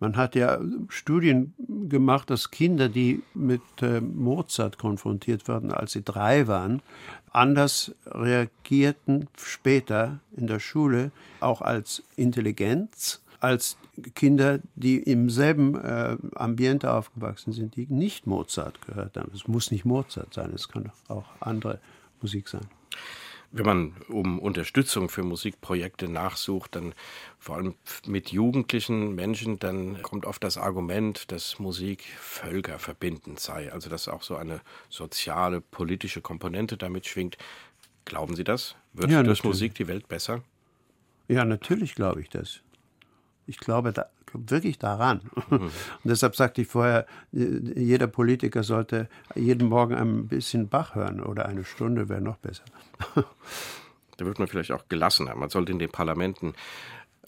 man 0.00 0.16
hat 0.16 0.34
ja 0.34 0.60
Studien 0.88 1.54
gemacht, 1.88 2.28
dass 2.28 2.50
Kinder, 2.50 2.90
die 2.90 3.22
mit 3.32 3.62
äh, 3.80 4.02
Mozart 4.02 4.76
konfrontiert 4.76 5.48
werden, 5.48 5.72
als 5.72 5.92
sie 5.92 6.02
drei 6.02 6.46
waren, 6.46 6.82
anders 7.32 7.94
reagierten 8.06 9.28
später 9.38 10.20
in 10.36 10.46
der 10.46 10.60
Schule, 10.60 11.10
auch 11.40 11.62
als 11.62 12.02
Intelligenz, 12.16 13.22
als 13.40 13.78
Kinder, 14.14 14.60
die 14.74 14.98
im 14.98 15.30
selben 15.30 15.76
äh, 15.76 16.18
Ambiente 16.34 16.92
aufgewachsen 16.92 17.52
sind, 17.52 17.76
die 17.76 17.86
nicht 17.88 18.26
Mozart 18.26 18.86
gehört 18.86 19.16
haben. 19.16 19.30
Es 19.34 19.48
muss 19.48 19.70
nicht 19.70 19.86
Mozart 19.86 20.34
sein, 20.34 20.52
es 20.54 20.68
kann 20.68 20.92
auch 21.08 21.24
andere 21.40 21.78
Musik 22.20 22.48
sein. 22.48 22.66
Wenn 23.52 23.66
man 23.66 23.96
um 24.08 24.38
Unterstützung 24.38 25.08
für 25.08 25.24
Musikprojekte 25.24 26.08
nachsucht, 26.08 26.76
dann 26.76 26.94
vor 27.38 27.56
allem 27.56 27.74
mit 28.06 28.30
jugendlichen 28.30 29.16
Menschen, 29.16 29.58
dann 29.58 30.02
kommt 30.02 30.24
oft 30.24 30.44
das 30.44 30.56
Argument, 30.56 31.32
dass 31.32 31.58
Musik 31.58 32.04
völkerverbindend 32.18 33.40
sei, 33.40 33.72
also 33.72 33.90
dass 33.90 34.06
auch 34.06 34.22
so 34.22 34.36
eine 34.36 34.60
soziale, 34.88 35.60
politische 35.60 36.20
Komponente 36.20 36.76
damit 36.76 37.06
schwingt. 37.06 37.38
Glauben 38.04 38.36
Sie 38.36 38.44
das? 38.44 38.76
Wird 38.92 39.10
ja, 39.10 39.22
durch 39.22 39.42
Musik 39.42 39.74
die 39.74 39.88
Welt 39.88 40.06
besser? 40.06 40.42
Ja, 41.26 41.44
natürlich 41.44 41.96
glaube 41.96 42.20
ich 42.20 42.28
das. 42.28 42.60
Ich 43.46 43.58
glaube 43.58 43.92
da, 43.92 44.06
wirklich 44.32 44.78
daran. 44.78 45.22
Mhm. 45.48 45.58
Und 45.60 45.72
deshalb 46.04 46.36
sagte 46.36 46.62
ich 46.62 46.68
vorher, 46.68 47.06
jeder 47.32 48.06
Politiker 48.06 48.62
sollte 48.62 49.08
jeden 49.34 49.68
Morgen 49.68 49.94
ein 49.94 50.28
bisschen 50.28 50.68
Bach 50.68 50.94
hören 50.94 51.20
oder 51.20 51.46
eine 51.46 51.64
Stunde 51.64 52.08
wäre 52.08 52.20
noch 52.20 52.36
besser. 52.36 52.64
Da 54.16 54.26
wird 54.26 54.38
man 54.38 54.48
vielleicht 54.48 54.72
auch 54.72 54.84
gelassener. 54.88 55.34
Man 55.34 55.48
sollte 55.48 55.72
in 55.72 55.78
den 55.78 55.90
Parlamenten 55.90 56.52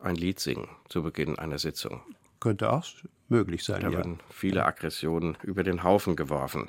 ein 0.00 0.14
Lied 0.14 0.40
singen 0.40 0.68
zu 0.88 1.02
Beginn 1.02 1.38
einer 1.38 1.58
Sitzung. 1.58 2.02
Könnte 2.38 2.70
auch 2.70 2.84
möglich 3.28 3.64
sein. 3.64 3.80
Da 3.80 3.88
ja. 3.88 3.96
werden 3.96 4.20
viele 4.30 4.66
Aggressionen 4.66 5.38
über 5.42 5.62
den 5.62 5.84
Haufen 5.84 6.16
geworfen. 6.16 6.68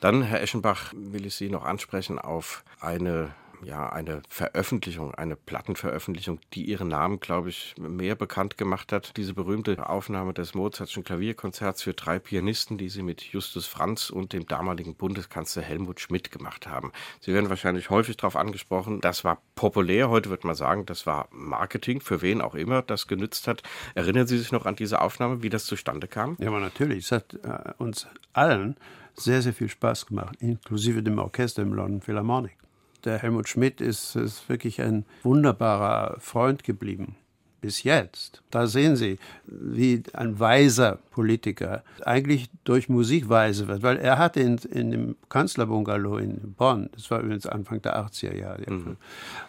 Dann, 0.00 0.22
Herr 0.22 0.42
Eschenbach, 0.42 0.92
will 0.94 1.24
ich 1.24 1.36
Sie 1.36 1.48
noch 1.48 1.64
ansprechen 1.64 2.18
auf 2.18 2.64
eine 2.80 3.34
ja, 3.64 3.88
eine 3.88 4.22
Veröffentlichung, 4.28 5.14
eine 5.14 5.36
Plattenveröffentlichung, 5.36 6.40
die 6.52 6.64
ihren 6.64 6.88
Namen, 6.88 7.20
glaube 7.20 7.48
ich, 7.48 7.74
mehr 7.78 8.14
bekannt 8.14 8.58
gemacht 8.58 8.92
hat. 8.92 9.16
Diese 9.16 9.34
berühmte 9.34 9.88
Aufnahme 9.88 10.34
des 10.34 10.54
Mozartschen 10.54 11.04
Klavierkonzerts 11.04 11.82
für 11.82 11.94
drei 11.94 12.18
Pianisten, 12.18 12.78
die 12.78 12.88
sie 12.88 13.02
mit 13.02 13.22
Justus 13.22 13.66
Franz 13.66 14.10
und 14.10 14.32
dem 14.32 14.46
damaligen 14.46 14.94
Bundeskanzler 14.94 15.62
Helmut 15.62 16.00
Schmidt 16.00 16.30
gemacht 16.30 16.66
haben. 16.66 16.92
Sie 17.20 17.32
werden 17.32 17.50
wahrscheinlich 17.50 17.90
häufig 17.90 18.16
darauf 18.16 18.36
angesprochen, 18.36 19.00
das 19.00 19.24
war 19.24 19.38
populär. 19.54 20.10
Heute 20.10 20.30
wird 20.30 20.44
man 20.44 20.54
sagen, 20.54 20.86
das 20.86 21.06
war 21.06 21.28
Marketing, 21.30 22.00
für 22.00 22.22
wen 22.22 22.40
auch 22.40 22.54
immer 22.54 22.82
das 22.82 23.06
genützt 23.06 23.48
hat. 23.48 23.62
Erinnern 23.94 24.26
Sie 24.26 24.38
sich 24.38 24.52
noch 24.52 24.66
an 24.66 24.76
diese 24.76 25.00
Aufnahme, 25.00 25.42
wie 25.42 25.50
das 25.50 25.64
zustande 25.64 26.08
kam? 26.08 26.36
Ja, 26.38 26.48
aber 26.48 26.60
natürlich. 26.60 27.04
Es 27.06 27.12
hat 27.12 27.34
äh, 27.42 27.72
uns 27.78 28.06
allen 28.32 28.76
sehr, 29.14 29.42
sehr 29.42 29.52
viel 29.52 29.68
Spaß 29.68 30.06
gemacht, 30.06 30.36
inklusive 30.40 31.02
dem 31.02 31.18
Orchester 31.18 31.62
im 31.62 31.72
London 31.72 32.00
Philharmonic 32.00 32.56
der 33.04 33.18
Helmut 33.18 33.48
Schmidt 33.48 33.80
ist, 33.80 34.16
ist 34.16 34.48
wirklich 34.48 34.80
ein 34.80 35.04
wunderbarer 35.22 36.16
Freund 36.20 36.64
geblieben 36.64 37.16
bis 37.64 37.82
jetzt. 37.82 38.42
Da 38.50 38.66
sehen 38.66 38.94
Sie, 38.94 39.18
wie 39.46 40.02
ein 40.12 40.38
weiser 40.38 40.98
Politiker 41.10 41.82
eigentlich 42.04 42.50
durch 42.64 42.90
Musik 42.90 43.30
weise 43.30 43.68
wird, 43.68 43.82
weil 43.82 43.96
er 43.96 44.18
hatte 44.18 44.40
in, 44.40 44.58
in 44.70 44.90
dem 44.90 45.16
Kanzlerbungalow 45.30 46.18
in 46.18 46.52
Bonn, 46.58 46.90
das 46.92 47.10
war 47.10 47.20
übrigens 47.20 47.46
Anfang 47.46 47.80
der 47.80 47.96
80er 47.96 48.36
Jahre, 48.36 48.70
mhm. 48.70 48.98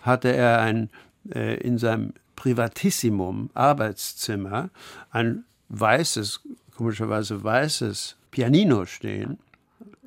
hatte 0.01 0.33
er 0.33 0.61
ein, 0.61 0.89
äh, 1.29 1.57
in 1.57 1.77
seinem 1.77 2.13
Privatissimum 2.37 3.49
Arbeitszimmer 3.53 4.69
ein 5.11 5.43
weißes, 5.67 6.39
komischerweise 6.77 7.43
weißes 7.43 8.15
Pianino 8.31 8.85
stehen. 8.85 9.39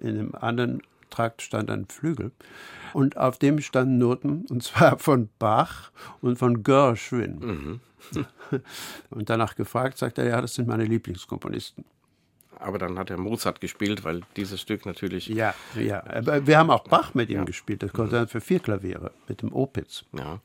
In 0.01 0.15
dem 0.15 0.35
anderen 0.35 0.81
Trakt 1.11 1.43
stand 1.43 1.71
ein 1.71 1.85
Flügel 1.85 2.33
und 2.93 3.17
auf 3.17 3.39
dem 3.39 3.61
standen 3.61 3.99
Noten, 3.99 4.47
und 4.49 4.63
zwar 4.63 4.99
von 4.99 5.29
Bach 5.39 5.91
und 6.21 6.39
von 6.39 6.63
Gershwin. 6.63 7.39
Mhm. 7.39 7.81
und 9.11 9.29
danach 9.29 9.57
gefragt, 9.57 9.99
sagt 9.99 10.19
er, 10.19 10.27
ja, 10.27 10.41
das 10.41 10.55
sind 10.55 10.69
meine 10.69 10.85
Lieblingskomponisten. 10.85 11.85
Aber 12.61 12.79
dann 12.79 12.99
hat 12.99 13.11
er 13.11 13.19
Mozart 13.19 13.61
gespielt, 13.61 14.05
weil 14.05 14.23
dieses 14.37 14.61
Stück 14.61 14.85
natürlich. 14.85 15.29
Ja, 15.29 15.55
ja. 15.77 16.05
Aber 16.07 16.47
wir 16.47 16.59
haben 16.59 16.71
auch 16.71 16.85
Bach 16.85 17.15
mit 17.15 17.31
ihm 17.31 17.39
ja. 17.39 17.45
gespielt, 17.45 17.83
das 17.83 17.93
Konzert 17.93 18.29
mhm. 18.29 18.31
für 18.31 18.41
vier 18.41 18.59
Klaviere 18.59 19.13
mit 19.29 19.43
dem 19.43 19.53
Opitz. 19.53 20.05
Ja. 20.13 20.41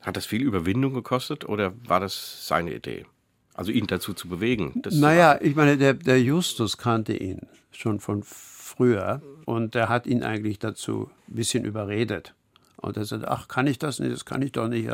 Hat 0.00 0.16
das 0.16 0.26
viel 0.26 0.42
Überwindung 0.42 0.94
gekostet 0.94 1.48
oder 1.48 1.72
war 1.86 2.00
das 2.00 2.46
seine 2.46 2.74
Idee? 2.74 3.06
Also 3.54 3.72
ihn 3.72 3.86
dazu 3.86 4.12
zu 4.12 4.28
bewegen? 4.28 4.82
naja, 4.90 5.38
ich 5.40 5.54
meine, 5.54 5.78
der, 5.78 5.94
der 5.94 6.20
Justus 6.20 6.76
kannte 6.76 7.16
ihn 7.16 7.46
schon 7.70 8.00
von 8.00 8.22
früher 8.66 9.22
und 9.44 9.74
der 9.74 9.88
hat 9.88 10.06
ihn 10.06 10.22
eigentlich 10.22 10.58
dazu 10.58 11.10
ein 11.28 11.36
bisschen 11.36 11.64
überredet. 11.64 12.34
Und 12.76 12.96
er 12.96 13.04
sagt, 13.04 13.26
ach, 13.26 13.48
kann 13.48 13.66
ich 13.66 13.78
das 13.78 14.00
nicht? 14.00 14.12
Das 14.12 14.24
kann 14.24 14.42
ich 14.42 14.52
doch 14.52 14.68
nicht. 14.68 14.90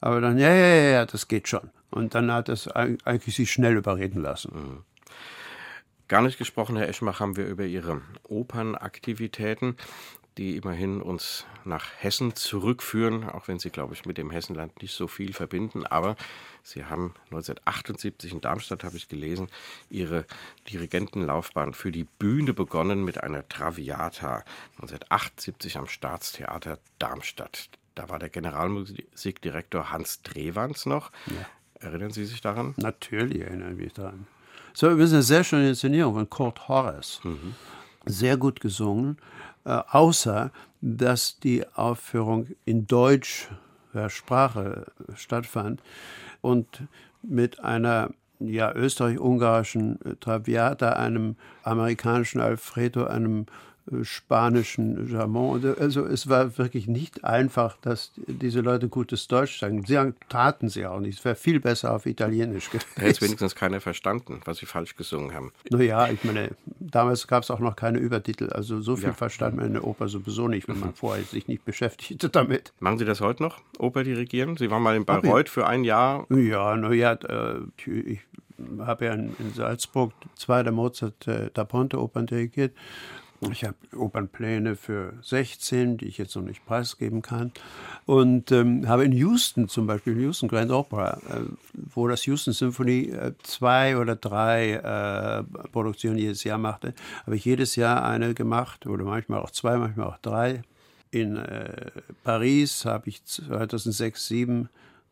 Aber 0.00 0.20
dann, 0.20 0.38
ja, 0.38 0.48
ja, 0.48 0.66
ja, 0.66 0.90
ja, 0.90 1.06
das 1.06 1.28
geht 1.28 1.48
schon. 1.48 1.70
Und 1.90 2.14
dann 2.14 2.32
hat 2.32 2.48
es 2.48 2.68
eigentlich 2.68 3.36
sich 3.36 3.50
schnell 3.50 3.76
überreden 3.76 4.22
lassen. 4.22 4.52
Mhm. 4.54 4.84
Gar 6.08 6.22
nicht 6.22 6.38
gesprochen, 6.38 6.76
Herr 6.76 6.88
Eschmach, 6.88 7.18
haben 7.18 7.36
wir 7.36 7.46
über 7.46 7.64
Ihre 7.64 8.00
Opernaktivitäten 8.22 9.76
die 10.38 10.56
immerhin 10.56 11.00
uns 11.00 11.46
nach 11.64 11.86
Hessen 11.98 12.34
zurückführen, 12.34 13.28
auch 13.28 13.48
wenn 13.48 13.58
sie, 13.58 13.70
glaube 13.70 13.94
ich, 13.94 14.04
mit 14.04 14.18
dem 14.18 14.30
Hessenland 14.30 14.82
nicht 14.82 14.94
so 14.94 15.08
viel 15.08 15.32
verbinden. 15.32 15.86
Aber 15.86 16.16
sie 16.62 16.84
haben 16.84 17.14
1978 17.26 18.32
in 18.32 18.40
Darmstadt, 18.40 18.84
habe 18.84 18.96
ich 18.96 19.08
gelesen, 19.08 19.48
ihre 19.88 20.26
Dirigentenlaufbahn 20.70 21.74
für 21.74 21.90
die 21.90 22.04
Bühne 22.04 22.52
begonnen 22.52 23.04
mit 23.04 23.22
einer 23.22 23.48
Traviata. 23.48 24.44
1978 24.80 25.78
am 25.78 25.86
Staatstheater 25.86 26.78
Darmstadt. 26.98 27.70
Da 27.94 28.10
war 28.10 28.18
der 28.18 28.28
Generalmusikdirektor 28.28 29.90
Hans 29.90 30.22
Drewans 30.22 30.84
noch. 30.86 31.10
Ja. 31.26 31.46
Erinnern 31.80 32.10
Sie 32.10 32.24
sich 32.24 32.40
daran? 32.40 32.74
Natürlich 32.76 33.40
erinnere 33.40 33.70
ich 33.70 33.76
mich 33.76 33.92
daran. 33.94 34.26
So, 34.74 34.98
wir 34.98 35.06
sind 35.06 35.16
eine 35.16 35.22
sehr 35.22 35.44
schöne 35.44 35.70
Inszenierung 35.70 36.14
von 36.14 36.28
Kurt 36.28 36.68
Horace. 36.68 37.20
Mhm. 37.24 37.54
Sehr 38.04 38.36
gut 38.36 38.60
gesungen. 38.60 39.16
Äh, 39.66 39.82
außer 39.90 40.52
dass 40.80 41.40
die 41.40 41.66
Aufführung 41.74 42.46
in 42.64 42.86
deutscher 42.86 43.48
Sprache 44.08 44.92
stattfand 45.16 45.82
und 46.40 46.84
mit 47.22 47.58
einer 47.60 48.10
ja, 48.38 48.72
österreich-ungarischen 48.72 49.98
Traviata, 50.20 50.90
einem 50.90 51.34
amerikanischen 51.64 52.40
Alfredo, 52.40 53.06
einem 53.06 53.46
spanischen 54.02 55.08
Jargon. 55.10 55.76
Also 55.78 56.04
es 56.06 56.28
war 56.28 56.58
wirklich 56.58 56.88
nicht 56.88 57.24
einfach, 57.24 57.76
dass 57.80 58.12
diese 58.16 58.60
Leute 58.60 58.88
gutes 58.88 59.28
Deutsch 59.28 59.60
sagen. 59.60 59.84
Sie 59.86 59.96
taten 60.28 60.68
sie 60.68 60.86
auch 60.86 61.00
nicht. 61.00 61.18
Es 61.18 61.24
wäre 61.24 61.36
viel 61.36 61.60
besser 61.60 61.94
auf 61.94 62.06
Italienisch 62.06 62.70
gewesen. 62.70 62.86
Da 62.96 63.02
hätte 63.02 63.20
wenigstens 63.22 63.54
keiner 63.54 63.80
verstanden, 63.80 64.40
was 64.44 64.58
sie 64.58 64.66
falsch 64.66 64.96
gesungen 64.96 65.34
haben. 65.34 65.52
Naja, 65.70 66.08
ich 66.08 66.24
meine, 66.24 66.50
damals 66.80 67.26
gab 67.26 67.44
es 67.44 67.50
auch 67.50 67.60
noch 67.60 67.76
keine 67.76 67.98
Übertitel. 67.98 68.50
Also 68.50 68.80
so 68.80 68.96
viel 68.96 69.08
ja. 69.08 69.14
verstand 69.14 69.56
man 69.56 69.66
in 69.66 69.72
der 69.74 69.84
Oper 69.84 70.08
sowieso 70.08 70.48
nicht, 70.48 70.68
wenn 70.68 70.80
man 70.80 70.94
vorher 70.94 71.24
sich 71.24 71.46
nicht 71.46 71.64
beschäftigte 71.64 72.28
damit. 72.28 72.72
Machen 72.80 72.98
Sie 72.98 73.04
das 73.04 73.20
heute 73.20 73.42
noch, 73.42 73.60
Oper 73.78 74.02
dirigieren? 74.02 74.56
Sie 74.56 74.70
waren 74.70 74.82
mal 74.82 74.96
in 74.96 75.04
Bayreuth 75.04 75.48
für 75.48 75.66
ein 75.66 75.84
Jahr. 75.84 76.26
Ja, 76.30 76.76
naja, 76.76 77.12
äh, 77.12 77.60
ich 77.86 78.20
habe 78.80 79.04
ja 79.04 79.12
in 79.12 79.34
Salzburg 79.54 80.12
zwei 80.34 80.62
der 80.62 80.72
Mozart, 80.72 81.28
äh, 81.28 81.50
da 81.52 81.64
Ponte 81.64 82.00
Opern 82.00 82.26
dirigiert 82.26 82.72
Ich 83.50 83.64
habe 83.64 83.76
Opernpläne 83.94 84.76
für 84.76 85.12
16, 85.22 85.98
die 85.98 86.06
ich 86.06 86.18
jetzt 86.18 86.34
noch 86.36 86.42
nicht 86.42 86.64
preisgeben 86.64 87.22
kann. 87.22 87.52
Und 88.06 88.50
ähm, 88.52 88.88
habe 88.88 89.04
in 89.04 89.12
Houston 89.12 89.68
zum 89.68 89.86
Beispiel, 89.86 90.18
Houston 90.20 90.48
Grand 90.48 90.70
Opera, 90.70 91.20
äh, 91.28 91.42
wo 91.74 92.08
das 92.08 92.24
Houston 92.26 92.52
Symphony 92.52 93.10
äh, 93.10 93.32
zwei 93.42 93.98
oder 93.98 94.16
drei 94.16 94.72
äh, 94.72 95.68
Produktionen 95.68 96.18
jedes 96.18 96.44
Jahr 96.44 96.58
machte, 96.58 96.94
habe 97.24 97.36
ich 97.36 97.44
jedes 97.44 97.76
Jahr 97.76 98.04
eine 98.04 98.34
gemacht 98.34 98.86
oder 98.86 99.04
manchmal 99.04 99.40
auch 99.40 99.50
zwei, 99.50 99.76
manchmal 99.76 100.06
auch 100.06 100.18
drei. 100.18 100.62
In 101.10 101.36
äh, 101.36 101.90
Paris 102.24 102.84
habe 102.84 103.08
ich 103.08 103.24
2006, 103.24 104.26
2007 104.26 104.68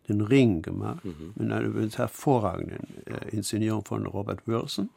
den 0.09 0.21
Ring 0.21 0.63
gemacht, 0.63 1.05
mhm. 1.05 1.33
mit 1.35 1.51
einer 1.51 1.61
übrigens 1.61 1.99
hervorragenden 1.99 2.87
äh, 3.07 3.31
Inszenierung 3.31 3.85
von 3.85 4.07
Robert 4.07 4.47
Wilson. 4.47 4.91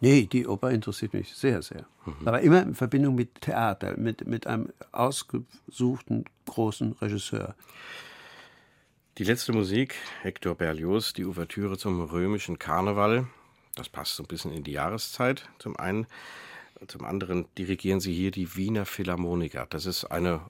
Nee, 0.00 0.28
die 0.30 0.46
Oper 0.46 0.70
interessiert 0.70 1.14
mich 1.14 1.32
sehr, 1.34 1.62
sehr. 1.62 1.86
Mhm. 2.04 2.28
Aber 2.28 2.40
immer 2.40 2.62
in 2.62 2.74
Verbindung 2.74 3.14
mit 3.14 3.40
Theater, 3.40 3.96
mit, 3.96 4.26
mit 4.26 4.46
einem 4.46 4.70
ausgesuchten 4.92 6.24
großen 6.46 6.92
Regisseur. 7.00 7.54
Die 9.18 9.24
letzte 9.24 9.52
Musik, 9.52 9.96
Hector 10.22 10.54
Berlioz, 10.54 11.12
die 11.12 11.24
Ouvertüre 11.24 11.76
zum 11.76 12.00
römischen 12.00 12.58
Karneval. 12.58 13.26
Das 13.74 13.88
passt 13.88 14.16
so 14.16 14.22
ein 14.22 14.26
bisschen 14.26 14.52
in 14.52 14.64
die 14.64 14.72
Jahreszeit. 14.72 15.48
Zum 15.58 15.76
einen. 15.76 16.06
Zum 16.86 17.04
anderen 17.04 17.44
dirigieren 17.58 18.00
Sie 18.00 18.14
hier 18.14 18.30
die 18.30 18.56
Wiener 18.56 18.86
Philharmoniker. 18.86 19.66
Das 19.68 19.84
ist 19.84 20.06
eine 20.06 20.40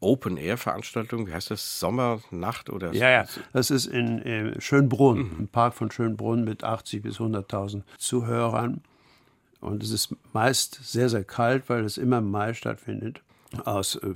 Open-Air-Veranstaltung, 0.00 1.26
wie 1.26 1.32
heißt 1.32 1.50
das, 1.50 1.80
Sommernacht 1.80 2.70
oder? 2.70 2.92
Ja, 2.92 3.10
ja, 3.10 3.24
das 3.52 3.70
ist 3.70 3.86
in 3.86 4.22
äh, 4.22 4.60
Schönbrunn, 4.60 5.18
mhm. 5.18 5.36
im 5.40 5.48
Park 5.48 5.74
von 5.74 5.90
Schönbrunn 5.90 6.44
mit 6.44 6.64
80 6.64 7.02
bis 7.02 7.18
100.000 7.18 7.82
Zuhörern. 7.98 8.82
Und 9.60 9.82
es 9.82 9.90
ist 9.90 10.14
meist 10.32 10.78
sehr, 10.82 11.08
sehr 11.08 11.24
kalt, 11.24 11.68
weil 11.68 11.84
es 11.84 11.98
immer 11.98 12.18
im 12.18 12.30
Mai 12.30 12.54
stattfindet, 12.54 13.22
aus 13.64 13.96
äh, 13.96 14.14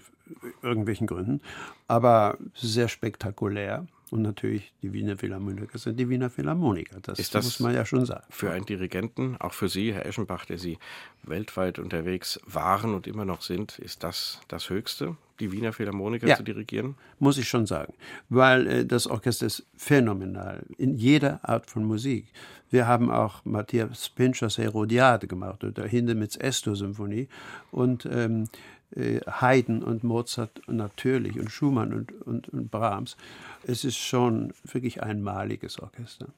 irgendwelchen 0.63 1.07
Gründen. 1.07 1.41
Aber 1.89 2.39
sehr 2.55 2.89
spektakulär. 2.89 3.87
Und 4.13 4.21
natürlich 4.21 4.75
die 4.83 4.93
Wiener 4.93 5.17
Philharmoniker 5.17 5.79
sind 5.79 5.99
die 5.99 6.07
Wiener 6.07 6.29
Philharmoniker. 6.29 7.01
Das, 7.01 7.19
ist 7.19 7.35
das 7.35 7.47
muss 7.47 7.61
man 7.61 7.75
ja 7.75 7.87
schon 7.87 8.05
sagen. 8.05 8.27
Für 8.29 8.51
einen 8.51 8.67
Dirigenten, 8.67 9.39
auch 9.41 9.55
für 9.55 9.71
Sie, 9.71 9.95
Herr 9.95 10.05
Eschenbach, 10.05 10.45
der 10.45 10.59
Sie 10.59 10.77
weltweit 11.23 11.79
unterwegs 11.79 12.39
waren 12.45 12.93
und 12.95 13.07
immer 13.07 13.25
noch 13.25 13.41
sind, 13.41 13.79
ist 13.79 14.05
das 14.05 14.43
das 14.49 14.69
Höchste, 14.69 15.17
die 15.41 15.51
Wiener 15.51 15.73
Philharmoniker 15.73 16.27
ja, 16.27 16.37
zu 16.37 16.43
dirigieren? 16.43 16.97
Muss 17.21 17.39
ich 17.39 17.49
schon 17.49 17.65
sagen. 17.65 17.95
Weil 18.29 18.67
äh, 18.67 18.85
das 18.85 19.07
Orchester 19.07 19.47
ist 19.47 19.65
phänomenal 19.79 20.63
in 20.77 20.99
jeder 20.99 21.41
Art 21.49 21.71
von 21.71 21.83
Musik. 21.83 22.27
Wir 22.69 22.87
haben 22.87 23.11
auch 23.11 23.45
Matthias 23.47 24.11
Pinchers 24.11 24.59
Herodiade 24.59 25.27
gemacht 25.27 25.65
oder 25.65 25.87
Hindemiths 25.87 26.37
Esto-Symphonie. 26.37 27.29
Und 27.71 28.05
ähm, 28.05 28.45
äh, 28.45 28.47
Haydn 28.95 29.83
und 29.83 30.05
Mozart 30.05 30.63
natürlich 30.67 31.39
und 31.39 31.51
Schumann 31.51 31.93
und, 31.93 32.23
und, 32.23 32.49
und 32.49 32.71
Brahms. 32.71 33.17
Es 33.65 33.85
ist 33.85 33.97
schon 33.97 34.53
wirklich 34.65 35.03
ein 35.03 35.23
maliges 35.23 35.79
Orchester. 35.79 36.29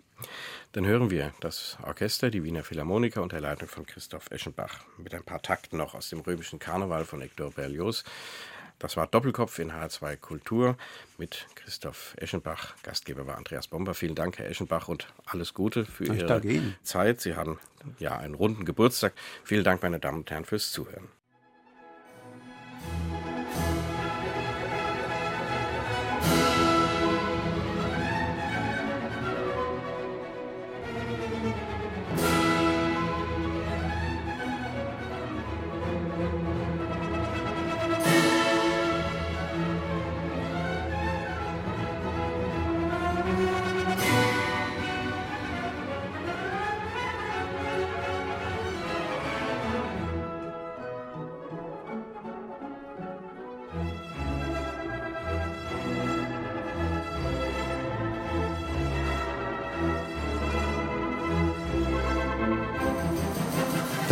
Dann 0.73 0.87
hören 0.87 1.11
wir 1.11 1.33
das 1.41 1.77
Orchester, 1.83 2.31
die 2.31 2.45
Wiener 2.45 2.63
Philharmoniker 2.63 3.23
unter 3.23 3.41
Leitung 3.41 3.69
von 3.69 3.87
Christoph 3.87 4.31
Eschenbach 4.31 4.81
mit 4.99 5.15
ein 5.15 5.25
paar 5.25 5.43
Takten 5.43 5.77
noch 5.77 5.95
aus 5.95 6.09
dem 6.11 6.21
römischen 6.21 6.59
Karneval 6.59 7.05
von 7.05 7.21
Hector 7.21 7.51
Berlioz. 7.51 8.05
Das 8.79 8.97
war 8.97 9.07
Doppelkopf 9.07 9.59
in 9.61 9.73
H2 9.73 10.17
Kultur 10.17 10.77
mit 11.17 11.47
Christoph 11.55 12.15
Eschenbach. 12.17 12.75
Gastgeber 12.83 13.27
war 13.27 13.37
Andreas 13.37 13.69
Bomber. 13.69 13.95
Vielen 13.95 14.15
Dank, 14.15 14.39
Herr 14.39 14.49
Eschenbach, 14.51 14.89
und 14.89 15.07
alles 15.27 15.55
Gute 15.55 15.87
für 15.87 16.05
ich 16.05 16.21
Ihre 16.21 16.75
Zeit. 16.83 17.21
Sie 17.21 17.37
haben 17.37 17.59
ja 17.99 18.17
einen 18.17 18.35
runden 18.35 18.65
Geburtstag. 18.65 19.15
Vielen 19.45 19.65
Dank, 19.65 19.83
meine 19.83 20.01
Damen 20.01 20.19
und 20.19 20.31
Herren, 20.31 20.45
fürs 20.45 20.73
Zuhören. 20.73 21.09